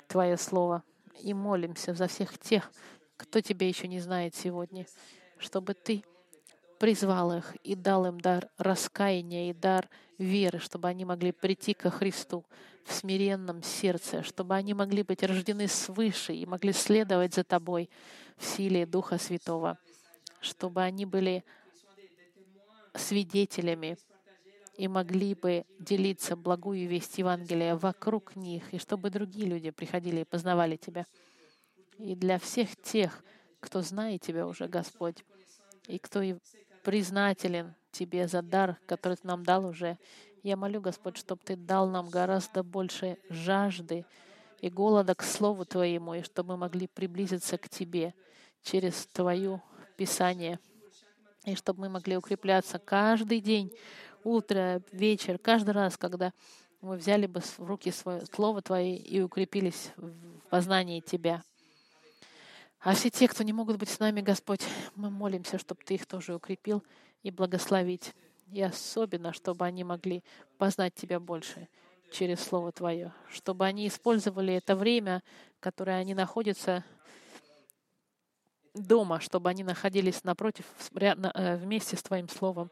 Твое 0.06 0.36
Слово 0.36 0.82
и 1.20 1.34
молимся 1.34 1.94
за 1.94 2.06
всех 2.06 2.38
тех, 2.38 2.70
кто 3.16 3.40
Тебя 3.40 3.66
еще 3.66 3.88
не 3.88 4.00
знает 4.00 4.34
сегодня 4.34 4.86
чтобы 5.38 5.74
Ты 5.74 6.04
призвал 6.78 7.36
их 7.36 7.54
и 7.62 7.74
дал 7.74 8.06
им 8.06 8.20
дар 8.20 8.48
раскаяния 8.58 9.50
и 9.50 9.52
дар 9.54 9.88
веры, 10.18 10.58
чтобы 10.58 10.88
они 10.88 11.04
могли 11.04 11.32
прийти 11.32 11.74
ко 11.74 11.90
Христу 11.90 12.44
в 12.84 12.92
смиренном 12.92 13.62
сердце, 13.62 14.22
чтобы 14.22 14.54
они 14.54 14.74
могли 14.74 15.02
быть 15.02 15.22
рождены 15.22 15.68
свыше 15.68 16.34
и 16.34 16.46
могли 16.46 16.72
следовать 16.72 17.34
за 17.34 17.44
Тобой 17.44 17.90
в 18.36 18.44
силе 18.44 18.86
Духа 18.86 19.18
Святого, 19.18 19.78
чтобы 20.40 20.82
они 20.82 21.06
были 21.06 21.44
свидетелями 22.94 23.96
и 24.76 24.88
могли 24.88 25.34
бы 25.34 25.64
делиться 25.78 26.36
благую 26.36 26.88
весть 26.88 27.18
Евангелия 27.18 27.76
вокруг 27.76 28.36
них, 28.36 28.74
и 28.74 28.78
чтобы 28.78 29.10
другие 29.10 29.46
люди 29.46 29.70
приходили 29.70 30.20
и 30.20 30.24
познавали 30.24 30.76
Тебя. 30.76 31.06
И 31.98 32.14
для 32.14 32.38
всех 32.38 32.76
тех, 32.82 33.24
кто 33.60 33.80
знает 33.82 34.22
Тебя 34.22 34.46
уже, 34.46 34.66
Господь, 34.66 35.24
и 35.86 35.98
кто 35.98 36.22
и 36.22 36.36
признателен 36.82 37.74
Тебе 37.92 38.26
за 38.26 38.42
дар, 38.42 38.78
который 38.86 39.16
Ты 39.16 39.26
нам 39.26 39.44
дал 39.44 39.64
уже. 39.64 39.96
Я 40.44 40.58
молю, 40.58 40.82
Господь, 40.82 41.16
чтобы 41.16 41.40
Ты 41.42 41.56
дал 41.56 41.88
нам 41.88 42.10
гораздо 42.10 42.62
больше 42.62 43.16
жажды 43.30 44.04
и 44.60 44.68
голода 44.68 45.14
к 45.14 45.22
Слову 45.22 45.64
Твоему, 45.64 46.12
и 46.12 46.22
чтобы 46.22 46.50
мы 46.50 46.58
могли 46.58 46.86
приблизиться 46.86 47.56
к 47.56 47.70
Тебе 47.70 48.12
через 48.62 49.06
Твое 49.06 49.62
Писание, 49.96 50.60
и 51.46 51.54
чтобы 51.54 51.80
мы 51.80 51.88
могли 51.88 52.18
укрепляться 52.18 52.78
каждый 52.78 53.40
день, 53.40 53.72
утро, 54.22 54.82
вечер, 54.92 55.38
каждый 55.38 55.70
раз, 55.70 55.96
когда 55.96 56.30
мы 56.82 56.96
взяли 56.96 57.26
бы 57.26 57.40
в 57.40 57.60
руки 57.60 57.90
свое 57.90 58.26
Слово 58.26 58.60
Твое 58.60 58.98
и 58.98 59.22
укрепились 59.22 59.92
в 59.96 60.40
познании 60.50 61.00
Тебя. 61.00 61.42
А 62.80 62.94
все 62.94 63.08
те, 63.08 63.28
кто 63.28 63.44
не 63.44 63.54
могут 63.54 63.78
быть 63.78 63.88
с 63.88 63.98
нами, 63.98 64.20
Господь, 64.20 64.60
мы 64.94 65.08
молимся, 65.08 65.56
чтобы 65.56 65.82
Ты 65.84 65.94
их 65.94 66.04
тоже 66.04 66.34
укрепил 66.34 66.84
и 67.22 67.30
благословить. 67.30 68.12
И 68.50 68.62
особенно, 68.62 69.32
чтобы 69.32 69.64
они 69.64 69.84
могли 69.84 70.22
познать 70.58 70.94
Тебя 70.94 71.18
больше 71.20 71.68
через 72.12 72.40
Слово 72.40 72.72
Твое, 72.72 73.12
чтобы 73.30 73.64
они 73.64 73.88
использовали 73.88 74.54
это 74.54 74.76
время, 74.76 75.22
которое 75.60 75.98
они 75.98 76.14
находятся 76.14 76.84
дома, 78.74 79.20
чтобы 79.20 79.50
они 79.50 79.64
находились 79.64 80.24
напротив, 80.24 80.66
э, 80.94 81.56
вместе 81.56 81.96
с 81.96 82.02
Твоим 82.02 82.28
Словом. 82.28 82.70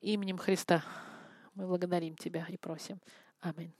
Именем 0.00 0.38
Христа 0.38 0.84
мы 1.54 1.66
благодарим 1.66 2.16
Тебя 2.16 2.46
и 2.48 2.56
просим. 2.56 3.00
Аминь. 3.40 3.72